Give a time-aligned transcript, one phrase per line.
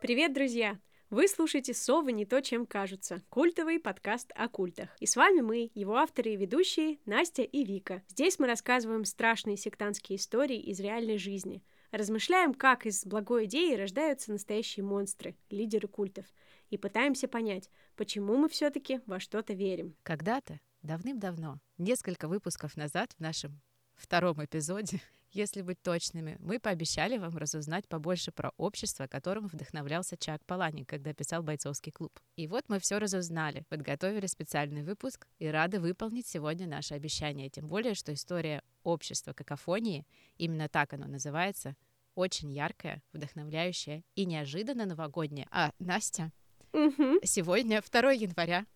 [0.00, 0.78] Привет, друзья!
[1.10, 4.88] Вы слушаете «Совы не то, чем кажутся»— культовый подкаст о культах.
[4.98, 8.02] И с вами мы, его авторы и ведущие, Настя и Вика.
[8.08, 11.62] Здесь мы рассказываем страшные сектантские истории из реальной жизни.
[11.90, 16.24] Размышляем, как из благой идеи рождаются настоящие монстры, лидеры культов.
[16.70, 19.94] И пытаемся понять, почему мы все таки во что-то верим.
[20.02, 23.60] Когда-то, давным-давно, несколько выпусков назад в нашем
[23.96, 25.02] втором эпизоде
[25.32, 31.12] если быть точными, мы пообещали вам разузнать побольше про общество, которым вдохновлялся Чак Паланик, когда
[31.14, 32.18] писал «Бойцовский клуб».
[32.36, 37.48] И вот мы все разузнали, подготовили специальный выпуск и рады выполнить сегодня наше обещание.
[37.48, 41.76] Тем более, что история общества какофонии, именно так оно называется,
[42.14, 45.48] очень яркая, вдохновляющая и неожиданно новогодняя.
[45.50, 46.32] А, Настя,
[46.72, 47.20] Угу.
[47.24, 48.66] сегодня 2 января.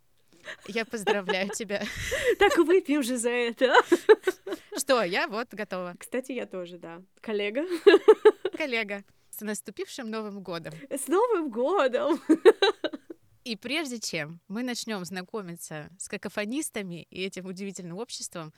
[0.67, 1.83] Я поздравляю тебя.
[2.39, 3.75] Так выпьем же за это.
[4.77, 5.95] Что, я вот готова.
[5.99, 7.03] Кстати, я тоже, да.
[7.21, 7.65] Коллега.
[8.57, 10.75] Коллега, с наступившим Новым годом.
[10.91, 12.21] С Новым годом!
[13.45, 18.55] И прежде чем мы начнем знакомиться с какофонистами и этим удивительным обществом,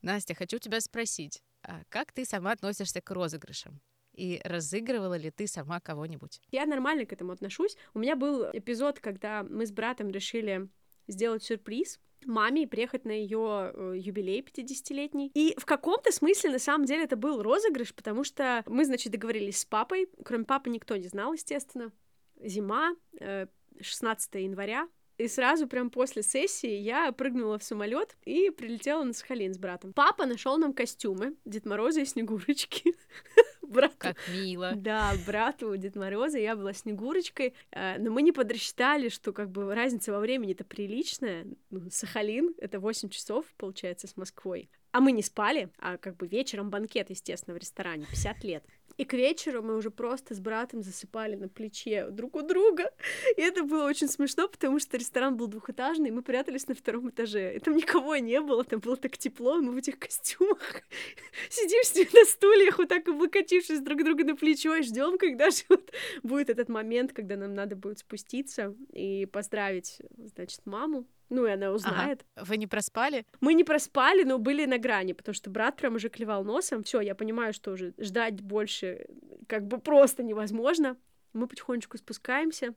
[0.00, 3.80] Настя, хочу тебя спросить, а как ты сама относишься к розыгрышам?
[4.12, 6.40] И разыгрывала ли ты сама кого-нибудь?
[6.50, 7.76] Я нормально к этому отношусь.
[7.94, 10.68] У меня был эпизод, когда мы с братом решили
[11.06, 15.30] сделать сюрприз маме и приехать на ее юбилей 50-летний.
[15.34, 19.60] И в каком-то смысле, на самом деле, это был розыгрыш, потому что мы, значит, договорились
[19.60, 20.08] с папой.
[20.24, 21.92] Кроме папы никто не знал, естественно.
[22.40, 23.46] Зима, э,
[23.80, 24.88] 16 января.
[25.18, 29.92] И сразу прям после сессии я прыгнула в самолет и прилетела на Сахалин с братом.
[29.92, 32.94] Папа нашел нам костюмы Дед Мороза и Снегурочки.
[33.72, 34.72] Брат Как мило.
[34.76, 39.74] да, брату Дед Мороза, я была Снегурочкой, э, но мы не подрасчитали, что как бы
[39.74, 41.46] разница во времени-то приличная.
[41.70, 44.68] Ну, Сахалин— это 8 часов, получается, с Москвой.
[44.92, 48.64] А мы не спали, а как бы вечером банкет, естественно, в ресторане, 50 лет.
[48.96, 52.90] И к вечеру мы уже просто с братом засыпали на плече друг у друга.
[53.36, 57.08] И это было очень смешно, потому что ресторан был двухэтажный, и мы прятались на втором
[57.10, 57.54] этаже.
[57.56, 60.82] И там никого не было, там было так тепло, мы в этих костюмах
[61.50, 65.50] сидим с на стульях, вот так облокотившись друг к другу на плечо, и ждем, когда
[65.50, 71.06] же вот будет этот момент, когда нам надо будет спуститься и поздравить, значит, маму.
[71.32, 71.74] Ну, и она Ага.
[71.76, 72.26] узнает.
[72.36, 73.24] Вы не проспали?
[73.40, 76.82] Мы не проспали, но были на грани, потому что брат прям уже клевал носом.
[76.82, 79.06] Все, я понимаю, что уже ждать больше
[79.48, 80.98] как бы просто невозможно.
[81.32, 82.74] Мы потихонечку спускаемся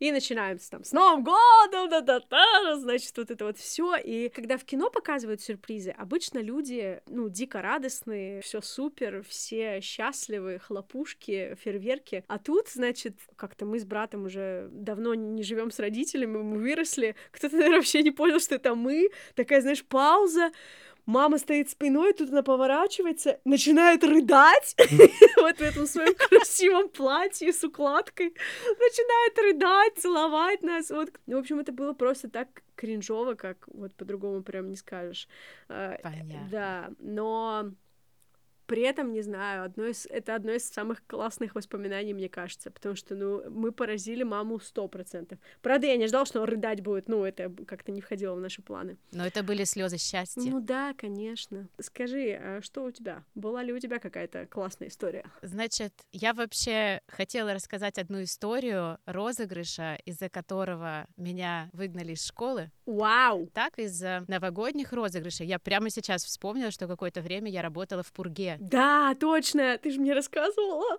[0.00, 3.96] и начинаем с, там с Новым годом, да да да значит, вот это вот все.
[3.96, 10.58] И когда в кино показывают сюрпризы, обычно люди, ну, дико радостные, все супер, все счастливы,
[10.58, 12.24] хлопушки, фейерверки.
[12.28, 17.14] А тут, значит, как-то мы с братом уже давно не живем с родителями, мы выросли.
[17.30, 19.10] Кто-то, наверное, вообще не понял, что это мы.
[19.34, 20.50] Такая, знаешь, пауза.
[21.06, 24.76] Мама стоит спиной, тут она поворачивается, начинает рыдать
[25.36, 28.34] вот в этом своем красивом платье с укладкой,
[28.68, 30.90] начинает рыдать, целовать нас.
[30.90, 31.10] Вот.
[31.26, 35.28] Ну, в общем, это было просто так кринжово, как вот по-другому прям не скажешь.
[35.68, 36.48] А, Понятно.
[36.50, 37.72] Да, но
[38.70, 42.94] при этом, не знаю, одно из, это одно из самых классных воспоминаний, мне кажется, потому
[42.94, 45.40] что, ну, мы поразили маму сто процентов.
[45.60, 48.96] Правда, я не ждал, что рыдать будет, ну, это как-то не входило в наши планы.
[49.10, 50.48] Но это были слезы счастья.
[50.48, 51.68] Ну да, конечно.
[51.80, 53.24] Скажи, а что у тебя?
[53.34, 55.24] Была ли у тебя какая-то классная история?
[55.42, 62.70] Значит, я вообще хотела рассказать одну историю розыгрыша, из-за которого меня выгнали из школы.
[62.86, 63.48] Вау!
[63.52, 65.48] Так, из-за новогодних розыгрышей.
[65.48, 68.58] Я прямо сейчас вспомнила, что какое-то время я работала в Пурге.
[68.60, 70.98] Да, точно, ты же мне рассказывала.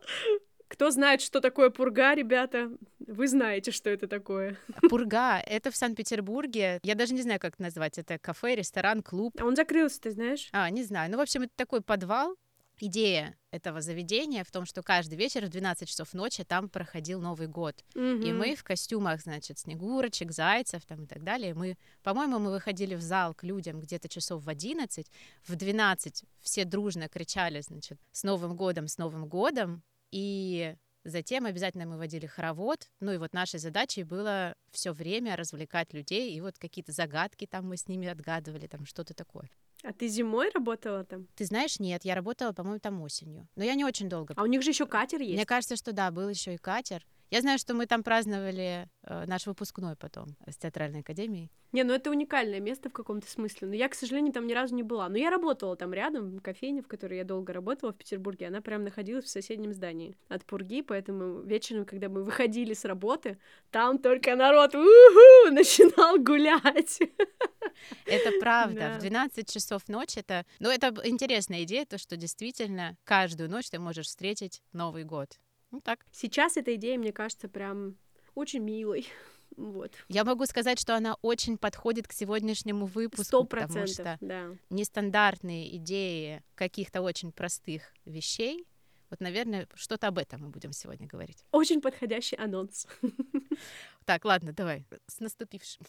[0.67, 4.57] Кто знает, что такое пурга, ребята, вы знаете, что это такое.
[4.89, 6.79] Пурга— это в Санкт-Петербурге.
[6.81, 7.97] Я даже не знаю, как это назвать.
[7.97, 9.35] Это кафе, ресторан, клуб.
[9.39, 10.49] А он закрылся, ты знаешь?
[10.53, 11.11] А, не знаю.
[11.11, 12.35] Ну, в общем, это такой подвал.
[12.83, 17.47] Идея этого заведения в том, что каждый вечер в 12 часов ночи там проходил Новый
[17.47, 17.75] год.
[17.93, 18.37] И Мгм.
[18.39, 21.53] мы в костюмах, значит, снегурочек, зайцев там и так далее.
[21.53, 25.11] Мы, по-моему, мы выходили в зал к людям где-то часов в 11.
[25.43, 29.83] В 12 все дружно кричали, значит, с Новым годом, с Новым годом.
[30.09, 32.89] И затем обязательно мы водили хоровод.
[32.99, 36.33] Ну и вот нашей задачей было все время развлекать людей.
[36.33, 39.49] И вот какие-то загадки там мы с ними отгадывали, там что-то такое.
[39.83, 41.27] А ты зимой работала там?
[41.35, 43.47] Ты знаешь, нет, я работала, по-моему, там осенью.
[43.55, 44.33] Но я не очень долго.
[44.37, 45.33] А у них же еще катер есть.
[45.33, 47.05] Мне кажется, что да, был еще и катер.
[47.31, 51.49] Я знаю, что мы там праздновали э, наш выпускной потом с театральной академией.
[51.71, 53.69] Не, ну это уникальное место в каком-то смысле.
[53.69, 55.07] Но я, к сожалению, там ни разу не была.
[55.07, 58.47] Но я работала там рядом, кофейня, в которой я долго работала в Петербурге.
[58.47, 63.37] Она прям находилась в соседнем здании от Пурги, поэтому вечером, когда мы выходили с работы,
[63.69, 66.99] там только народ «Уху!» начинал гулять.
[68.05, 68.79] Это правда.
[68.79, 68.97] Да.
[68.97, 70.45] В 12 часов ночи это...
[70.59, 75.39] Ну, это интересная идея, то, что действительно каждую ночь ты можешь встретить Новый год.
[75.71, 76.05] Ну так.
[76.11, 77.95] Сейчас эта идея, мне кажется, прям
[78.35, 79.07] очень милой.
[79.57, 79.91] Вот.
[80.07, 84.55] Я могу сказать, что она очень подходит к сегодняшнему выпуску, Сто потому процентов, что да.
[84.69, 88.65] нестандартные идеи каких-то очень простых вещей.
[89.09, 91.43] Вот, наверное, что-то об этом мы будем сегодня говорить.
[91.51, 92.87] Очень подходящий анонс.
[94.05, 94.85] Так, ладно, давай.
[95.07, 95.85] С наступившим.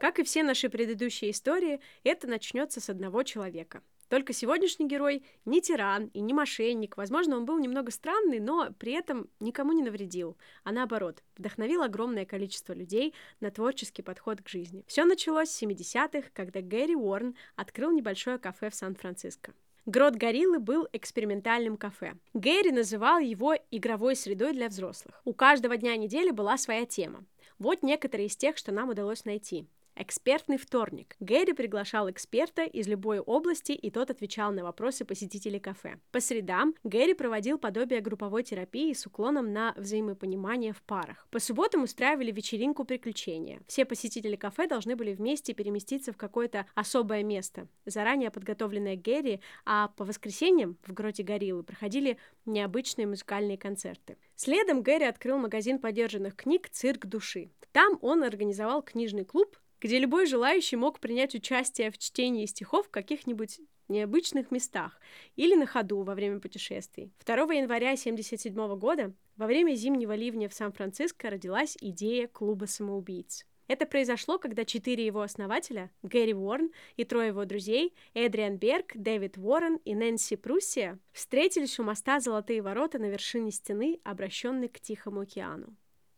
[0.00, 3.82] Как и все наши предыдущие истории, это начнется с одного человека.
[4.08, 6.96] Только сегодняшний герой не тиран и не мошенник.
[6.96, 12.24] Возможно, он был немного странный, но при этом никому не навредил, а наоборот, вдохновил огромное
[12.24, 14.84] количество людей на творческий подход к жизни.
[14.88, 19.52] Все началось с 70-х, когда Гэри Уорн открыл небольшое кафе в Сан-Франциско.
[19.84, 22.14] Грот Гориллы был экспериментальным кафе.
[22.32, 25.20] Гэри называл его игровой средой для взрослых.
[25.26, 27.26] У каждого дня недели была своя тема.
[27.58, 29.66] Вот некоторые из тех, что нам удалось найти.
[29.96, 31.14] Экспертный вторник.
[31.20, 35.98] Гэри приглашал эксперта из любой области, и тот отвечал на вопросы посетителей кафе.
[36.10, 41.28] По средам Гэри проводил подобие групповой терапии с уклоном на взаимопонимание в парах.
[41.30, 43.60] По субботам устраивали вечеринку приключения.
[43.66, 49.88] Все посетители кафе должны были вместе переместиться в какое-то особое место, заранее подготовленное Гэри, а
[49.88, 52.16] по воскресеньям в гроте Гориллы проходили
[52.46, 54.16] необычные музыкальные концерты.
[54.34, 57.50] Следом Гэри открыл магазин подержанных книг «Цирк души».
[57.72, 62.90] Там он организовал книжный клуб, где любой желающий мог принять участие в чтении стихов в
[62.90, 65.00] каких-нибудь необычных местах
[65.36, 67.12] или на ходу во время путешествий.
[67.24, 73.46] 2 января 1977 года, во время зимнего ливня в Сан-Франциско, родилась идея клуба самоубийц.
[73.66, 79.38] Это произошло, когда четыре его основателя, Гэри Уорн и трое его друзей, Эдриан Берг, Дэвид
[79.38, 85.20] Уоррен и Нэнси Пруссия, встретились у моста Золотые ворота на вершине стены, обращенной к Тихому
[85.20, 85.76] океану.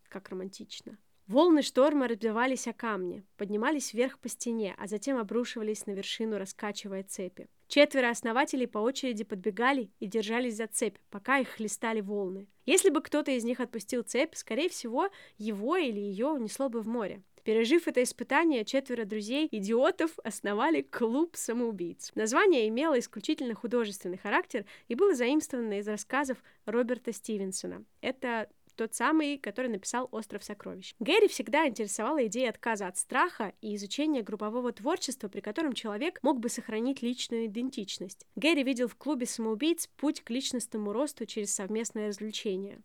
[0.09, 0.97] Как романтично.
[1.27, 7.03] Волны шторма разбивались о камни, поднимались вверх по стене, а затем обрушивались на вершину, раскачивая
[7.03, 7.47] цепи.
[7.69, 12.47] Четверо основателей по очереди подбегали и держались за цепь, пока их хлестали волны.
[12.65, 16.87] Если бы кто-то из них отпустил цепь, скорее всего, его или ее унесло бы в
[16.87, 17.23] море.
[17.43, 22.11] Пережив это испытание, четверо друзей-идиотов основали клуб самоубийц.
[22.15, 27.83] Название имело исключительно художественный характер и было заимствовано из рассказов Роберта Стивенсона.
[27.99, 30.93] Это тот самый, который написал «Остров сокровищ».
[30.99, 36.39] Гэри всегда интересовала идея отказа от страха и изучения группового творчества, при котором человек мог
[36.39, 38.25] бы сохранить личную идентичность.
[38.35, 42.81] Гэри видел в клубе самоубийц путь к личностному росту через совместное развлечение.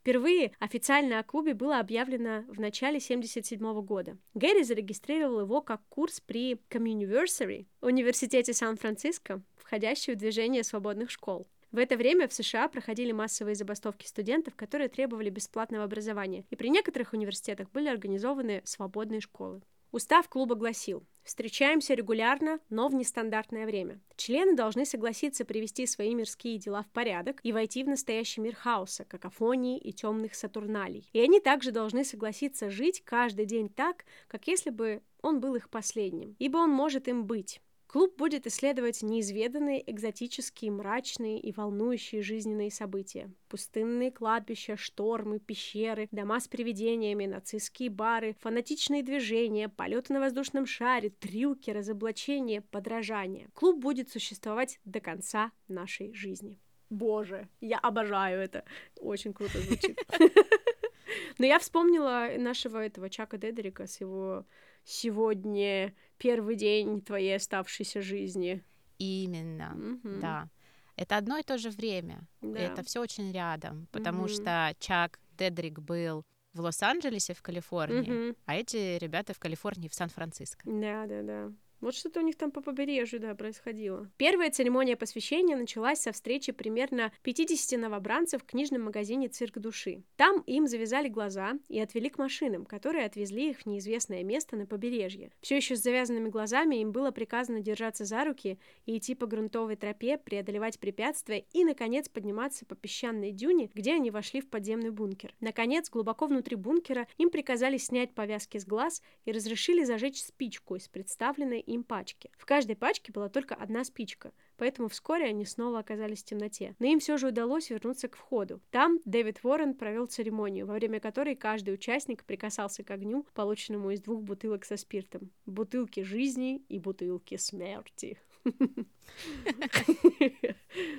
[0.00, 4.16] Впервые официально о клубе было объявлено в начале 1977 года.
[4.32, 11.46] Гэри зарегистрировал его как курс при Communiversary, университете Сан-Франциско, входящий в движение свободных школ.
[11.70, 16.70] В это время в США проходили массовые забастовки студентов, которые требовали бесплатного образования, и при
[16.70, 19.60] некоторых университетах были организованы свободные школы.
[19.90, 24.00] Устав клуба гласил Встречаемся регулярно, но в нестандартное время.
[24.16, 29.04] Члены должны согласиться привести свои мирские дела в порядок и войти в настоящий мир хаоса,
[29.04, 31.10] какофонии и темных сатурналей.
[31.12, 35.68] И они также должны согласиться жить каждый день так, как если бы он был их
[35.68, 37.60] последним, ибо он может им быть.
[37.88, 43.32] Клуб будет исследовать неизведанные, экзотические, мрачные и волнующие жизненные события.
[43.48, 51.08] Пустынные кладбища, штормы, пещеры, дома с привидениями, нацистские бары, фанатичные движения, полеты на воздушном шаре,
[51.08, 53.48] трюки, разоблачения, подражания.
[53.54, 56.60] Клуб будет существовать до конца нашей жизни.
[56.90, 58.64] Боже, я обожаю это.
[59.00, 59.98] Очень круто звучит.
[61.38, 64.44] Но я вспомнила нашего этого Чака Дедерика с его
[64.84, 68.62] сегодня первый день твоей оставшейся жизни.
[68.98, 70.20] Именно, mm-hmm.
[70.20, 70.48] да.
[70.96, 72.26] Это одно и то же время.
[72.40, 72.58] Да.
[72.58, 74.42] Это все очень рядом, потому mm-hmm.
[74.42, 78.36] что Чак Дедрик был в Лос-Анджелесе, в Калифорнии, mm-hmm.
[78.46, 80.62] а эти ребята в Калифорнии, в Сан-Франциско.
[80.64, 81.52] Да, да, да.
[81.80, 84.10] Вот что-то у них там по побережью, да, происходило.
[84.16, 90.02] Первая церемония посвящения началась со встречи примерно 50 новобранцев в книжном магазине «Цирк души».
[90.16, 94.66] Там им завязали глаза и отвели к машинам, которые отвезли их в неизвестное место на
[94.66, 95.30] побережье.
[95.40, 99.76] Все еще с завязанными глазами им было приказано держаться за руки и идти по грунтовой
[99.76, 105.34] тропе, преодолевать препятствия и, наконец, подниматься по песчаной дюне, где они вошли в подземный бункер.
[105.40, 110.88] Наконец, глубоко внутри бункера им приказали снять повязки с глаз и разрешили зажечь спичку из
[110.88, 112.30] представленной им пачки.
[112.36, 116.74] В каждой пачке была только одна спичка, поэтому вскоре они снова оказались в темноте.
[116.78, 118.60] Но им все же удалось вернуться к входу.
[118.70, 124.00] Там Дэвид Уоррен провел церемонию, во время которой каждый участник прикасался к огню, полученному из
[124.00, 125.30] двух бутылок со спиртом.
[125.46, 128.18] Бутылки жизни и бутылки смерти.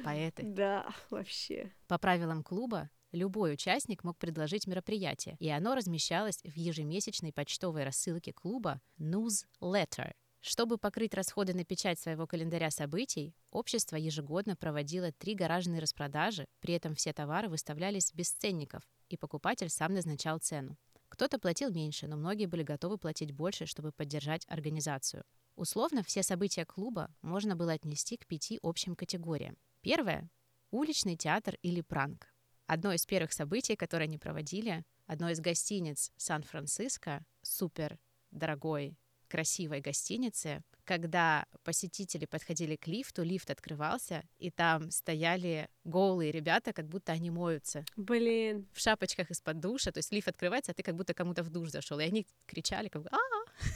[0.03, 0.43] Поэты.
[0.59, 1.71] Да, вообще.
[1.88, 8.33] По правилам клуба, Любой участник мог предложить мероприятие, и оно размещалось в ежемесячной почтовой рассылке
[8.33, 15.81] клуба Newsletter Чтобы покрыть расходы на печать своего календаря событий, общество ежегодно проводило три гаражные
[15.81, 20.77] распродажи, при этом все товары выставлялись без ценников, и покупатель сам назначал цену.
[21.10, 25.24] Кто-то платил меньше, но многие были готовы платить больше, чтобы поддержать организацию.
[25.55, 29.58] Условно все события клуба можно было отнести к пяти общим категориям.
[29.81, 30.29] Первое–
[30.72, 32.34] уличный театр или пранк.
[32.65, 38.00] Одно из первых событий, которые они проводили, одно из гостиниц Сан-Франциско, супер
[38.31, 38.96] дорогой
[39.29, 46.88] красивой гостинице, когда посетители подходили к лифту, лифт открывался, и там стояли голые ребята, как
[46.88, 47.86] будто они моются.
[47.95, 48.67] Блин.
[48.74, 51.69] В шапочках из-под душа, то есть лифт открывается, а ты как будто кому-то в душ
[51.69, 53.17] зашел, и они кричали, как бы, а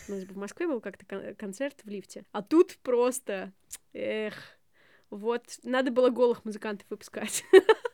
[0.08, 3.54] У нас в Москве был как-то кон- концерт в лифте, а тут просто,
[3.94, 4.34] эх,
[5.10, 7.44] вот, надо было голых музыкантов выпускать.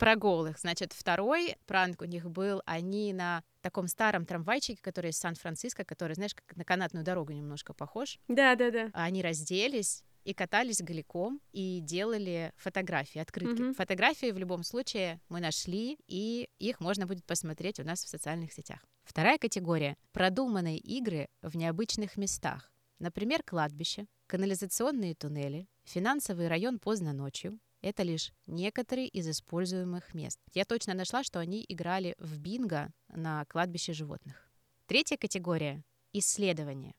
[0.00, 0.58] Про голых.
[0.58, 6.14] Значит, второй пранк у них был, они на таком старом трамвайчике, который из Сан-Франциско, который,
[6.14, 8.18] знаешь, как на канатную дорогу немножко похож.
[8.26, 8.88] Да-да-да.
[8.94, 13.60] Они разделись и катались голиком и делали фотографии, открытки.
[13.60, 13.74] Мгм.
[13.74, 18.54] Фотографии в любом случае мы нашли, и их можно будет посмотреть у нас в социальных
[18.54, 18.80] сетях.
[19.02, 22.72] Вторая категория— продуманные игры в необычных местах.
[23.00, 27.58] Например, кладбище, канализационные туннели, финансовый район поздно ночью.
[27.82, 30.38] Это лишь некоторые из используемых мест.
[30.52, 34.50] Я точно нашла, что они играли в бинго на кладбище животных.
[34.86, 35.82] Третья категория—
[36.12, 36.94] исследования.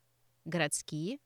[0.46, 1.20] Городские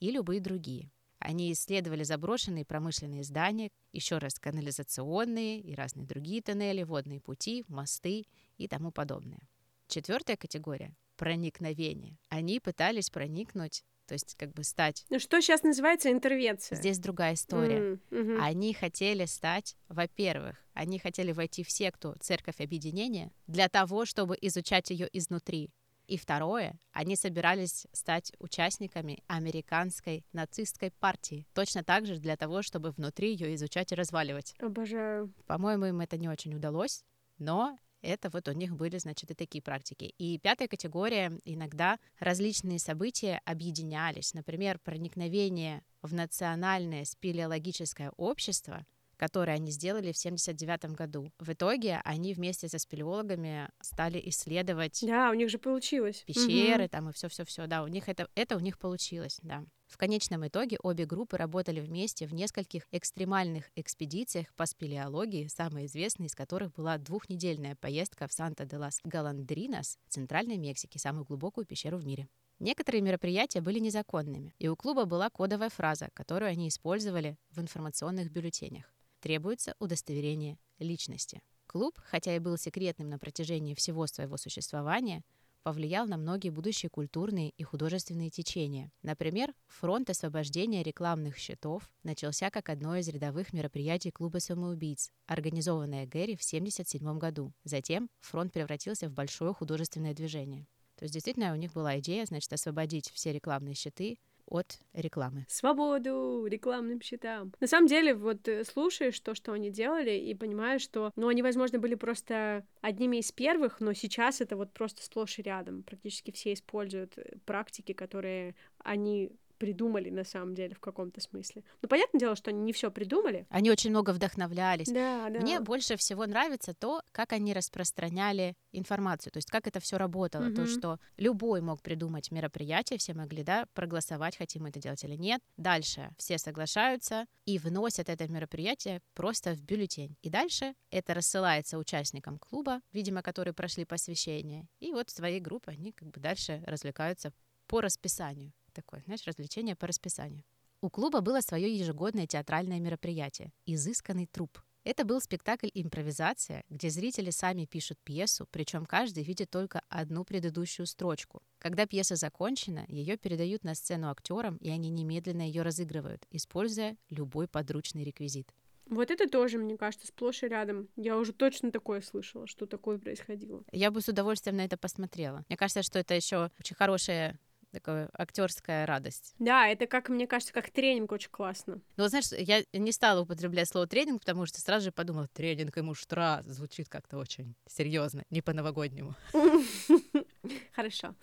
[0.00, 0.90] и любые другие.
[1.18, 8.26] Они исследовали заброшенные промышленные здания, еще раз канализационные и разные другие тоннели, водные пути, мосты
[8.56, 9.48] и тому подобное.
[9.88, 12.18] Четвертая категория— проникновение.
[12.28, 15.06] Они пытались проникнуть, то есть как бы стать...
[15.08, 16.76] Ну что сейчас называется интервенция?
[16.76, 17.78] Здесь другая история.
[17.78, 18.42] М, мгм.
[18.42, 24.90] Они хотели стать, во-первых, они хотели войти в секту Церковь Объединения для того, чтобы изучать
[24.90, 25.70] ее изнутри.
[26.08, 31.46] И второе, они собирались стать участниками американской нацистской партии.
[31.54, 34.54] Точно так же для того, чтобы внутри ее изучать и разваливать.
[34.58, 35.32] Обожаю.
[35.46, 37.02] По-моему, им это не очень удалось,
[37.38, 40.12] но это вот у них были, значит, и такие практики.
[40.18, 44.34] И пятая категория, иногда различные события объединялись.
[44.34, 48.84] Например, проникновение в национальное спелеологическое общество,
[49.22, 51.30] которое они сделали в 1979 году.
[51.38, 56.24] В итоге они вместе со спелеологами стали исследовать Да, у них же получилось.
[56.26, 56.88] пещеры Мгм.
[56.88, 59.96] там и все все все да у них это это у них получилось да в
[59.96, 66.34] конечном итоге обе группы работали вместе в нескольких экстремальных экспедициях по спелеологии самая известная из
[66.34, 71.98] которых была двухнедельная поездка в санта де лас галандринас в центральной мексике самую глубокую пещеру
[71.98, 72.26] в мире
[72.58, 78.30] Некоторые мероприятия были незаконными, и у клуба была кодовая фраза, которую они использовали в информационных
[78.30, 78.92] бюллетенях.
[79.22, 81.40] Требуется удостоверение личности.
[81.68, 85.22] Клуб, хотя и был секретным на протяжении всего своего существования,
[85.62, 88.90] повлиял на многие будущие культурные и художественные течения.
[89.02, 96.34] Например, фронт освобождения рекламных счетов начался как одно из рядовых мероприятий клуба самоубийц, организованное Гэри
[96.34, 97.52] в 1977 году.
[97.62, 100.66] Затем фронт превратился в большое художественное движение.
[100.96, 104.18] То есть действительно у них была идея, значит, освободить все рекламные щиты
[104.52, 105.46] от рекламы.
[105.48, 107.52] Свободу рекламным счетам.
[107.58, 111.42] На самом деле, вот э, слушаешь то, что они делали, и понимаешь, что, ну, они,
[111.42, 115.82] возможно, были просто одними из первых, но сейчас это вот просто сплошь и рядом.
[115.82, 119.30] Практически все используют э, практики, которые они
[119.62, 121.62] придумали на самом деле в каком-то смысле.
[121.82, 123.46] Ну, понятное дело, что они не все придумали.
[123.48, 124.88] Они очень много вдохновлялись.
[124.88, 125.38] Да, да.
[125.38, 130.46] Мне больше всего нравится то, как они распространяли информацию, то есть как это все работало,
[130.50, 130.66] то, Мгм.
[130.66, 135.40] что любой мог придумать мероприятие, все могли, да, проголосовать, хотим мы это делать или нет.
[135.56, 140.16] Дальше все соглашаются и вносят это мероприятие просто в бюллетень.
[140.22, 144.66] И дальше это рассылается участникам клуба, видимо, которые прошли посвящение.
[144.80, 147.32] И вот своей группы они как бы дальше развлекаются
[147.68, 148.52] по расписанию.
[148.72, 150.44] Такое, знаешь, развлечение по расписанию.
[150.80, 154.58] У клуба было свое ежегодное театральное мероприятие «Изысканный труп».
[154.84, 160.86] Это был спектакль «Импровизация», где зрители сами пишут пьесу, причем каждый видит только одну предыдущую
[160.86, 161.40] строчку.
[161.58, 167.46] Когда пьеса закончена, ее передают на сцену актерам, и они немедленно ее разыгрывают, используя любой
[167.46, 168.52] подручный реквизит.
[168.86, 170.88] Вот это тоже, мне кажется, сплошь и рядом.
[170.96, 173.62] Я уже точно такое слышала, что такое происходило.
[173.70, 175.44] Я бы с удовольствием на это посмотрела.
[175.48, 177.38] Мне кажется, что это еще очень хорошая
[177.72, 179.34] такая актерская радость.
[179.38, 181.80] Да, это как, мне кажется, как тренинг очень классно.
[181.96, 185.76] Ну, вот знаешь, я не стала употреблять слово тренинг, потому что сразу же подумала, тренинг
[185.76, 189.14] и муштра звучит как-то очень серьезно, не по-новогоднему.
[190.72, 191.14] Хорошо.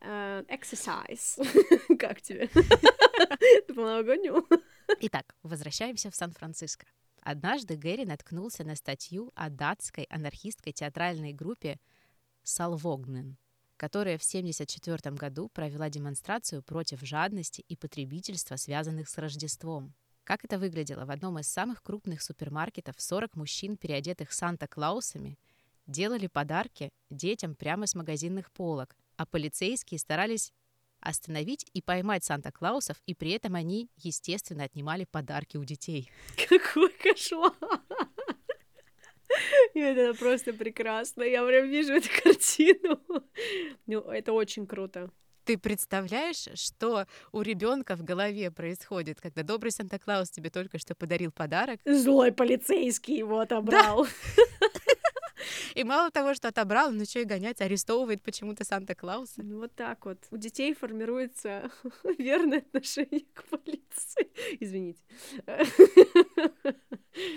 [0.00, 1.96] Э, Exercise.
[1.98, 2.48] Как тебе?
[3.68, 4.46] По-новогоднему?
[5.00, 6.86] Итак, возвращаемся в Сан-Франциско.
[7.22, 11.78] Однажды Гэри наткнулся на статью о датской анархистской театральной группе
[12.42, 13.36] «Салвогнен»,
[13.82, 19.92] которая в 1974 году провела демонстрацию против жадности и потребительства, связанных с Рождеством.
[20.22, 21.04] Как это выглядело?
[21.04, 25.36] В одном из самых крупных супермаркетов 40 мужчин, переодетых Санта-Клаусами,
[25.88, 30.52] делали подарки детям прямо с магазинных полок, а полицейские старались
[31.00, 36.08] остановить и поймать Санта-Клаусов, и при этом они, естественно, отнимали подарки у детей.
[36.48, 37.52] Какой кошмар!
[39.74, 41.22] Это просто прекрасно.
[41.22, 43.00] Я прям вижу эту картину.
[43.86, 45.10] Ну, это очень круто.
[45.44, 51.32] Ты представляешь, что у ребенка в голове происходит, когда добрый Санта-Клаус тебе только что подарил
[51.32, 51.80] подарок?
[51.84, 54.04] Злой полицейский его отобрал.
[54.36, 54.42] Да.
[55.74, 59.42] И мало того, что отобрал, он еще и гонять, арестовывает почему-то Санта-Клауса.
[59.42, 60.18] Ну, вот так вот.
[60.30, 61.70] У детей формируется
[62.18, 64.30] верное отношение к полиции.
[64.60, 65.00] Извините.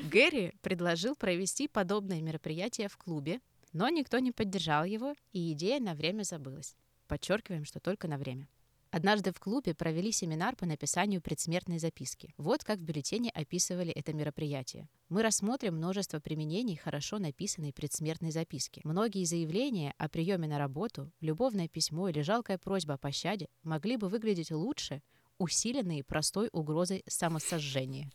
[0.09, 3.41] Гэри предложил провести подобное мероприятие в клубе,
[3.73, 6.75] но никто не поддержал его, и идея на время забылась.
[7.07, 8.47] Подчеркиваем, что только на время.
[8.95, 12.33] Однажды в клубе провели семинар по написанию предсмертной записки.
[12.37, 14.87] Вот как в бюллетене описывали это мероприятие.
[15.09, 18.79] Мы рассмотрим множество применений хорошо написанной предсмертной записки.
[18.85, 24.07] Многие заявления о приеме на работу, любовное письмо или жалкая просьба о пощаде могли бы
[24.07, 25.01] выглядеть лучше,
[25.39, 28.09] усиленные простой угрозой самосожжения.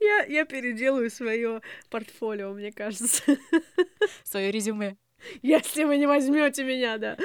[0.00, 3.22] Я, я переделаю свое портфолио, мне кажется.
[4.24, 4.96] Свое резюме.
[5.42, 7.16] Если вы не возьмете меня, да.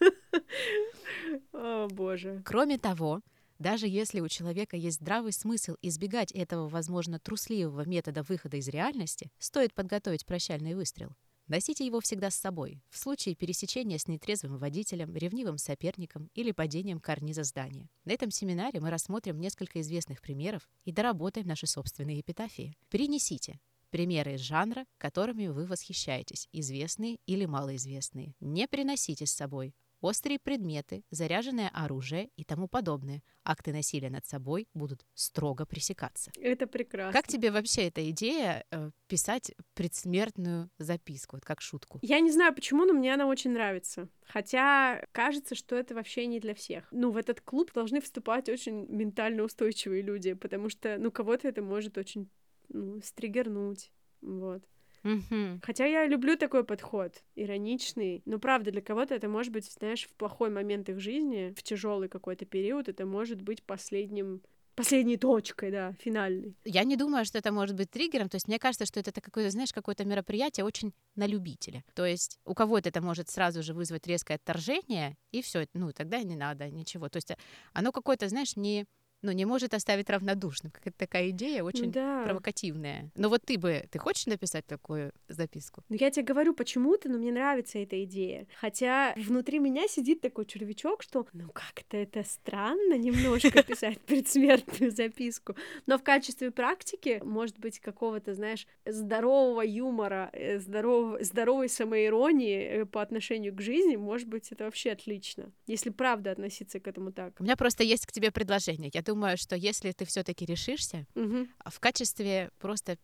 [1.52, 2.42] О, боже.
[2.44, 3.20] Кроме того,
[3.58, 9.30] даже если у человека есть здравый смысл избегать этого, возможно, трусливого метода выхода из реальности,
[9.38, 11.14] стоит подготовить прощальный выстрел.
[11.46, 17.00] Носите его всегда с собой, в случае пересечения с нетрезвым водителем, ревнивым соперником или падением
[17.00, 17.90] карниза здания.
[18.04, 22.76] На этом семинаре мы рассмотрим несколько известных примеров и доработаем наши собственные эпитафии.
[22.88, 23.58] Принесите
[23.90, 28.34] Примеры из жанра, которыми вы восхищаетесь, известные или малоизвестные.
[28.40, 33.22] Не приносите с собой острые предметы, заряженное оружие и тому подобное.
[33.44, 36.30] Акты насилия над собой будут строго пресекаться.
[36.38, 37.12] Это прекрасно.
[37.12, 41.98] Как тебе вообще эта идея э, писать предсмертную записку, вот как шутку?
[42.02, 44.08] Я не знаю почему, но мне она очень нравится.
[44.24, 46.86] Хотя кажется, что это вообще не для всех.
[46.92, 51.62] Ну, в этот клуб должны вступать очень ментально устойчивые люди, потому что, ну, кого-то это
[51.62, 52.30] может очень
[52.70, 53.92] ну, стригернуть.
[54.22, 54.62] Вот.
[55.02, 55.60] Mm-hmm.
[55.62, 60.12] Хотя я люблю такой подход, ироничный, но правда для кого-то это может быть, знаешь, в
[60.14, 64.42] плохой момент их жизни, в тяжелый какой-то период, это может быть последним
[64.76, 66.56] последней точкой, да, финальной.
[66.64, 68.30] Я не думаю, что это может быть триггером.
[68.30, 71.84] То есть мне кажется, что это какое-то, знаешь, какое-то мероприятие очень на любителя.
[71.94, 76.22] То есть у кого-то это может сразу же вызвать резкое отторжение, и все, ну, тогда
[76.22, 77.10] не надо ничего.
[77.10, 77.30] То есть
[77.74, 78.86] оно какое-то, знаешь, не
[79.22, 80.72] ну, не может оставить равнодушным.
[80.72, 82.22] Какая-то такая идея очень да.
[82.24, 83.10] провокативная.
[83.14, 85.82] Но вот ты бы, ты хочешь написать такую записку?
[85.88, 88.46] Ну, я тебе говорю почему-то, но мне нравится эта идея.
[88.58, 95.54] Хотя внутри меня сидит такой червячок, что ну как-то это странно немножко писать предсмертную записку.
[95.86, 102.84] Но в качестве практики, может быть, какого-то, знаешь, здорового юмора, э, здорового, здоровой самоиронии э,
[102.86, 105.52] по отношению к жизни, может быть, это вообще отлично.
[105.66, 107.34] Если правда относиться к этому так.
[107.38, 108.90] У меня просто есть к тебе предложение.
[108.92, 111.48] Я думаю, что если ты все-таки решишься, угу.
[111.64, 112.96] в качестве просто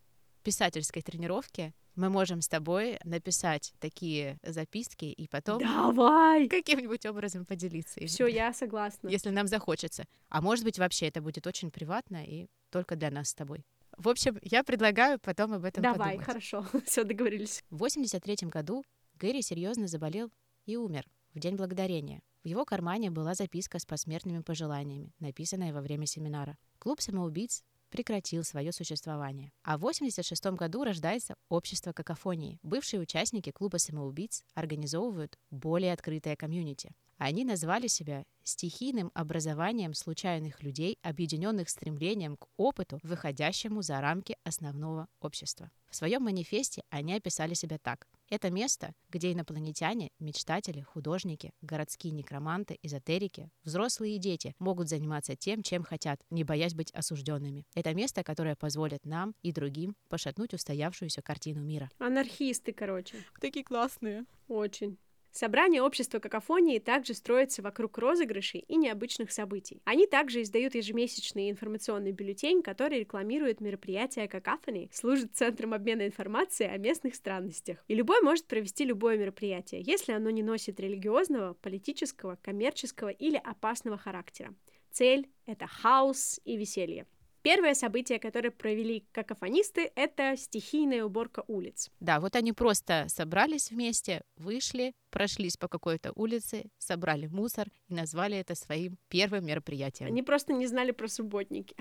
[0.45, 6.47] писательской тренировки мы можем с тобой написать такие записки и потом Давай!
[6.49, 8.07] каким-нибудь образом поделиться.
[8.07, 9.09] Все, я согласна.
[9.09, 10.05] Если нам захочется.
[10.29, 13.65] А может быть, вообще это будет очень приватно и только для нас с тобой.
[13.97, 16.27] В общем, я предлагаю потом об этом Давай, подумать.
[16.27, 16.67] хорошо.
[16.87, 17.65] Все, договорились.
[17.71, 20.31] В 83 году Гэри серьезно заболел
[20.67, 22.21] и умер в День Благодарения.
[22.47, 26.57] В его кармане была записка с посмертными пожеланиями, написанная во время семинара.
[26.79, 29.51] Клуб самоубийц прекратил свое существование.
[29.65, 32.61] А в 1986 году рождается общество какофонии.
[32.63, 36.95] Бывшие участники клуба самоубийц организовывают более открытое комьюнити.
[37.19, 45.09] Они назвали себя стихийным образованием случайных людей, объединенных стремлением к опыту, выходящему за рамки основного
[45.21, 45.71] общества.
[45.89, 48.07] В своем манифесте они описали себя так.
[48.29, 55.63] Это место, где инопланетяне, мечтатели, художники, городские некроманты, эзотерики, взрослые и дети могут заниматься тем,
[55.63, 57.65] чем хотят, не боясь быть осужденными.
[57.75, 61.89] Это место, которое позволит нам и другим пошатнуть устоявшуюся картину мира.
[61.99, 63.17] Анархисты, короче.
[63.41, 64.25] Такие классные.
[64.49, 64.99] Очень.
[65.37, 69.83] Собрание общества какофонии также строится вокруг розыгрышей и необычных событий.
[69.85, 76.79] Они также издают ежемесячный информационный бюллетень, который рекламирует мероприятия какофонии, служит центром обмена информацией о
[76.79, 77.85] местных странностях.
[77.87, 83.99] И любой может провести любое мероприятие, если оно не носит религиозного, политического, коммерческого или опасного
[83.99, 84.55] характера.
[84.91, 87.05] Цель— это хаос и веселье.
[87.47, 91.93] Первое событие, которое провели какофонисты, это стихийная уборка улиц.
[92.01, 98.37] Да, вот они просто собрались вместе, вышли, прошлись по какой-то улице, собрали мусор и назвали
[98.37, 100.09] это своим первым мероприятием.
[100.09, 101.77] Они просто не знали про субботники.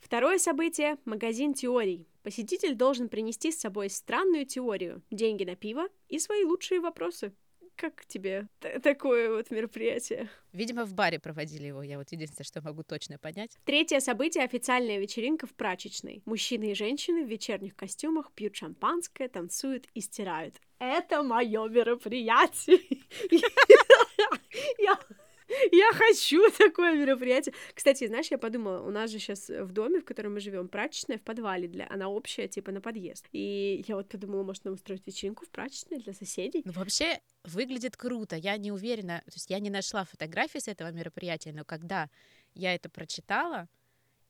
[0.00, 2.08] Второе событие— магазин теорий.
[2.24, 7.34] Посетитель должен принести с собой странную теорию, деньги на пиво и свои лучшие вопросы.
[7.76, 10.28] Как тебе т- такое вот мероприятие?
[10.52, 13.58] Видимо, в баре проводили его, я вот единственное, что могу точно понять.
[13.64, 16.22] Третье событие— официальная вечеринка в прачечной.
[16.24, 20.54] Мужчины и женщины в вечерних костюмах пьют шампанское, танцуют и стирают.
[20.78, 22.78] Это мое мероприятие.
[24.78, 24.98] Я-
[25.72, 27.54] Я хочу такое мероприятие.
[27.74, 31.18] Кстати, знаешь, я подумала, у нас же сейчас в доме, в котором мы живем, прачечная
[31.18, 33.26] в подвале для, она общая, типа на подъезд.
[33.32, 36.62] И я вот подумала, может, нам устроить вечеринку в прачечной для соседей.
[36.64, 38.36] Ну, вообще, выглядит круто.
[38.36, 42.08] Я не уверена, то есть я не нашла фотографии с этого мероприятия, но когда
[42.54, 43.68] я это прочитала,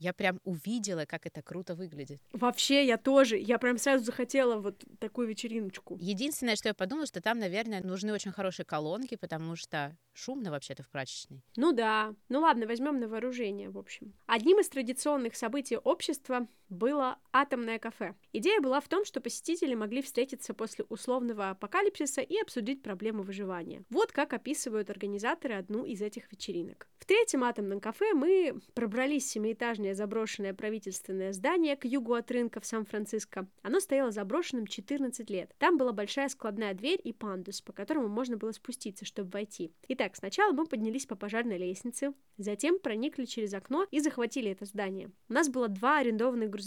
[0.04, 2.20] я прям увидела, как это круто выглядит.
[2.32, 3.38] Вообще, я тоже.
[3.38, 5.96] Я прям сразу захотела вот такую вечериночку.
[5.98, 10.82] Единственное, что я подумала, что там, наверное, нужны очень хорошие колонки, потому что шумно вообще-то
[10.82, 11.42] в прачечной.
[11.56, 12.14] Ну да.
[12.28, 14.12] Ну ладно, возьмем на вооружение, в общем.
[14.26, 18.14] Одним из традиционных событий общества было атомное кафе.
[18.32, 23.84] Идея была в том, что посетители могли встретиться после условного апокалипсиса и обсудить проблемы выживания.
[23.90, 26.88] Вот как описывают организаторы одну из этих вечеринок.
[26.98, 32.60] В третьем атомном кафе мы пробрались в семиэтажное заброшенное правительственное здание к югу от рынка
[32.60, 33.46] в Сан-Франциско.
[33.62, 35.54] Оно стояло заброшенным 14 лет.
[35.58, 39.72] Там была большая складная дверь и пандус, по которому можно было спуститься, чтобы войти.
[39.88, 45.10] Итак, сначала мы поднялись по пожарной лестнице, затем проникли через окно и захватили это здание.
[45.28, 46.63] У нас было два арендованных грузовика.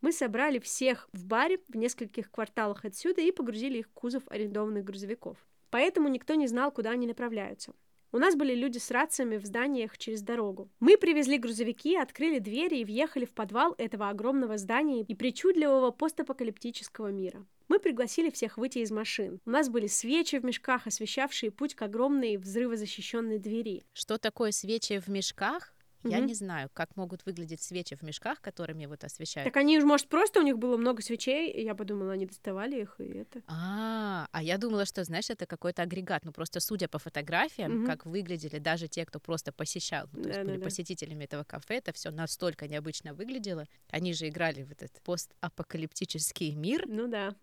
[0.00, 4.84] Мы собрали всех в баре в нескольких кварталах отсюда и погрузили их в кузов арендованных
[4.84, 5.36] грузовиков.
[5.70, 7.72] Поэтому никто не знал, куда они направляются.
[8.14, 10.68] У нас были люди с рациями в зданиях через дорогу.
[10.80, 17.08] Мы привезли грузовики, открыли двери и въехали в подвал этого огромного здания и причудливого постапокалиптического
[17.08, 17.46] мира.
[17.68, 19.40] Мы пригласили всех выйти из машин.
[19.46, 23.82] У нас были свечи в мешках, освещавшие путь к огромной взрывозащищенной двери.
[23.94, 25.71] Что такое свечи в мешках?
[26.04, 26.26] Я Мгм.
[26.26, 29.52] не знаю, как могут выглядеть свечи в мешках, которыми вот освещают.
[29.52, 32.80] Так они же, может, просто у них было много свечей, и я подумала, они доставали
[32.80, 33.42] их, и это...
[33.46, 36.24] А, а я думала, что, знаешь, это какой-то агрегат.
[36.24, 37.86] Ну, просто судя по фотографиям, Мгм.
[37.86, 41.92] как выглядели даже те, кто просто посещал, ну, то есть были посетителями этого кафе, это
[41.92, 43.66] все настолько необычно выглядело.
[43.88, 46.84] Они же играли в этот постапокалиптический мир.
[46.88, 47.34] Ну да.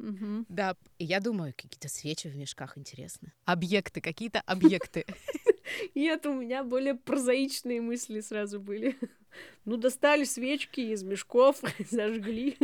[0.50, 3.34] Да, и я думаю, какие-то свечи в мешках, интересно.
[3.46, 5.06] Объекты, какие-то объекты.
[5.96, 8.98] Нет, у меня более прозаичные мысли сразу были.
[9.64, 12.58] Ну, достали свечки из мешков, зажгли.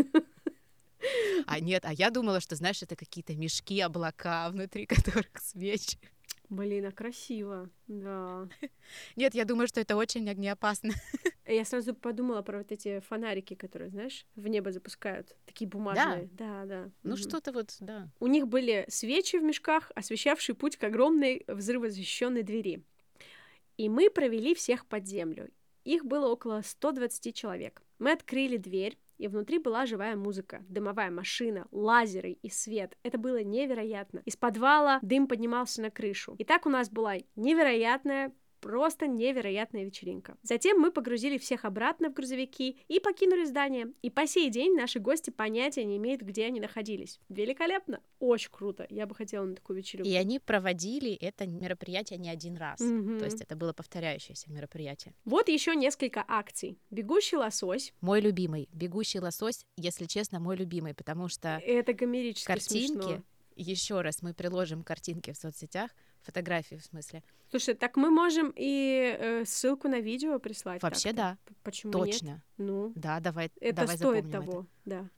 [1.45, 5.99] А нет, а я думала, что, знаешь, это какие-то мешки, облака, внутри которых свечи.
[6.49, 8.47] Блин, а красиво, да.
[9.15, 10.93] Нет, я думаю, что это очень огнеопасно.
[11.45, 15.35] Я сразу подумала про вот эти фонарики, которые, знаешь, в небо запускают.
[15.45, 16.29] Такие бумажные.
[16.33, 16.91] Да, да.
[17.03, 17.17] Ну, мгм.
[17.17, 18.09] что-то вот, да.
[18.19, 22.83] У них были свечи в мешках, освещавшие путь к огромной взрывозащищенной двери.
[23.77, 25.49] И мы провели всех под землю.
[25.83, 27.83] Их было около 120 человек.
[27.99, 32.97] Мы открыли дверь, и внутри была живая музыка, дымовая машина, лазеры и свет.
[33.03, 34.21] Это было невероятно.
[34.25, 36.35] Из подвала дым поднимался на крышу.
[36.37, 38.33] И так у нас была невероятная
[38.65, 40.37] Просто невероятная вечеринка.
[40.41, 43.93] Затем мы погрузили всех обратно в грузовики и покинули здание.
[44.01, 47.19] И по сей день наши гости понятия не имеют, где они находились.
[47.29, 48.01] Великолепно.
[48.17, 48.87] Очень круто.
[48.89, 50.09] Я бы хотела на такую вечеринку.
[50.09, 52.79] И они проводили это мероприятие не один раз.
[52.79, 53.19] Мгм.
[53.19, 55.13] То есть это было повторяющееся мероприятие.
[55.25, 56.79] Вот еще несколько акций.
[56.89, 57.93] Бегущий лосось.
[58.01, 63.23] Мой любимый, бегущий лосось, если честно, мой любимый, потому что Это гомерически картинки, смешно.
[63.55, 65.91] еще раз мы приложим картинки в соцсетях,
[66.25, 67.23] фотографии в смысле.
[67.49, 70.81] Слушай, так мы можем и э, ссылку на видео прислать.
[70.83, 72.11] Вообще да, Почему нет?
[72.13, 72.43] точно.
[72.57, 74.31] Ну, Да, давай, это давай стоит запомним это.
[74.51, 75.09] того, да.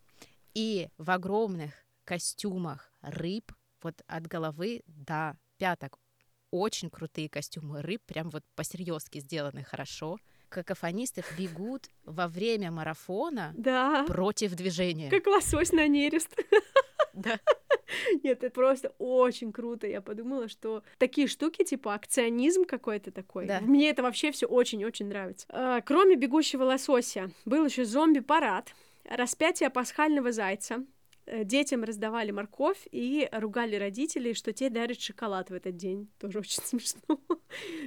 [0.54, 1.72] И в огромных
[2.04, 5.98] костюмах рыб, вот от головы до пяток,
[6.52, 10.18] очень крутые костюмы рыб, прям вот по-серьезки сделаны хорошо.
[10.50, 15.10] Какофонисты бегут во время марафона Да, против движения.
[15.10, 16.34] как лосось на нерест.
[17.14, 17.40] Да.
[18.24, 19.88] Нет, это просто очень круто.
[19.88, 23.60] Я подумала, что такие штуки, типа акционизм какой-то такой, Да.
[23.62, 25.48] мне это вообще все очень-очень нравится.
[25.50, 28.74] А, кроме бегущего лосося, был еще зомби-парад,
[29.06, 30.86] распятие пасхального зайца.
[31.26, 36.10] Э, Детям раздавали морковь и ругали родителей, что те дарят шоколад в этот день.
[36.20, 37.20] Тоже очень смешно.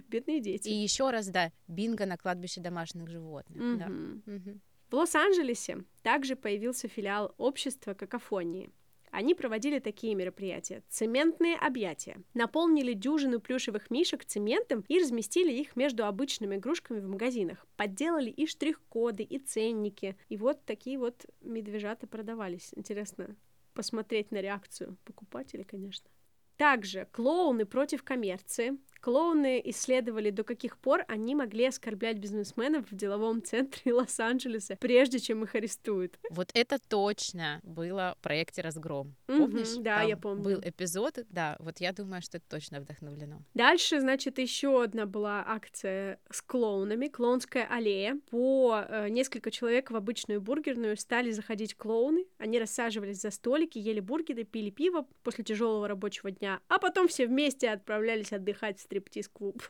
[0.09, 0.69] Бедные дети.
[0.69, 3.79] И еще раз, да, бинго на кладбище домашних животных.
[3.79, 3.87] да.
[3.87, 4.23] Мгм.
[4.27, 4.61] Мгм.
[4.91, 8.71] В Лос-Анджелесе также появился филиал общества какофонии.
[9.11, 10.83] Они проводили такие мероприятия.
[10.89, 12.23] Цементные объятия.
[12.35, 17.67] Наполнили дюжину плюшевых мишек цементом и разместили их между обычными игрушками в магазинах.
[17.77, 20.17] Подделали и штрих-коды, и ценники.
[20.29, 22.71] И вот такие вот медвежата продавались.
[22.77, 23.37] Интересно
[23.75, 26.09] посмотреть на реакцию покупателей, конечно.
[26.57, 28.77] Также клоуны против коммерции.
[29.01, 35.45] Клоуны исследовали, до каких пор они могли оскорблять бизнесменов в деловом центре Лос-Анджелеса, прежде чем
[35.45, 36.19] их арестуют.
[36.31, 39.15] Вот это точно было в проекте «Разгром».
[39.27, 39.75] Помнишь?
[39.79, 40.43] да, Там я помню.
[40.43, 43.43] Был эпизод, да, вот я думаю, что это точно вдохновлено.
[43.55, 48.19] Дальше, значит, еще одна была акция с клоунами, клоунская аллея.
[48.31, 52.27] По э, несколько человек в обычную бургерную стали заходить клоуны.
[52.39, 57.27] Они рассаживались за столики, ели бургеры, пили пиво после тяжелого рабочего дня, а потом все
[57.27, 59.63] вместе отправлялись отдыхать стриптиз-клуб.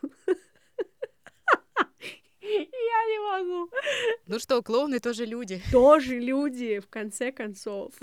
[2.41, 3.71] Я не могу.
[4.25, 5.61] Ну что, клоуны тоже люди.
[5.71, 7.93] Тоже люди, в конце концов.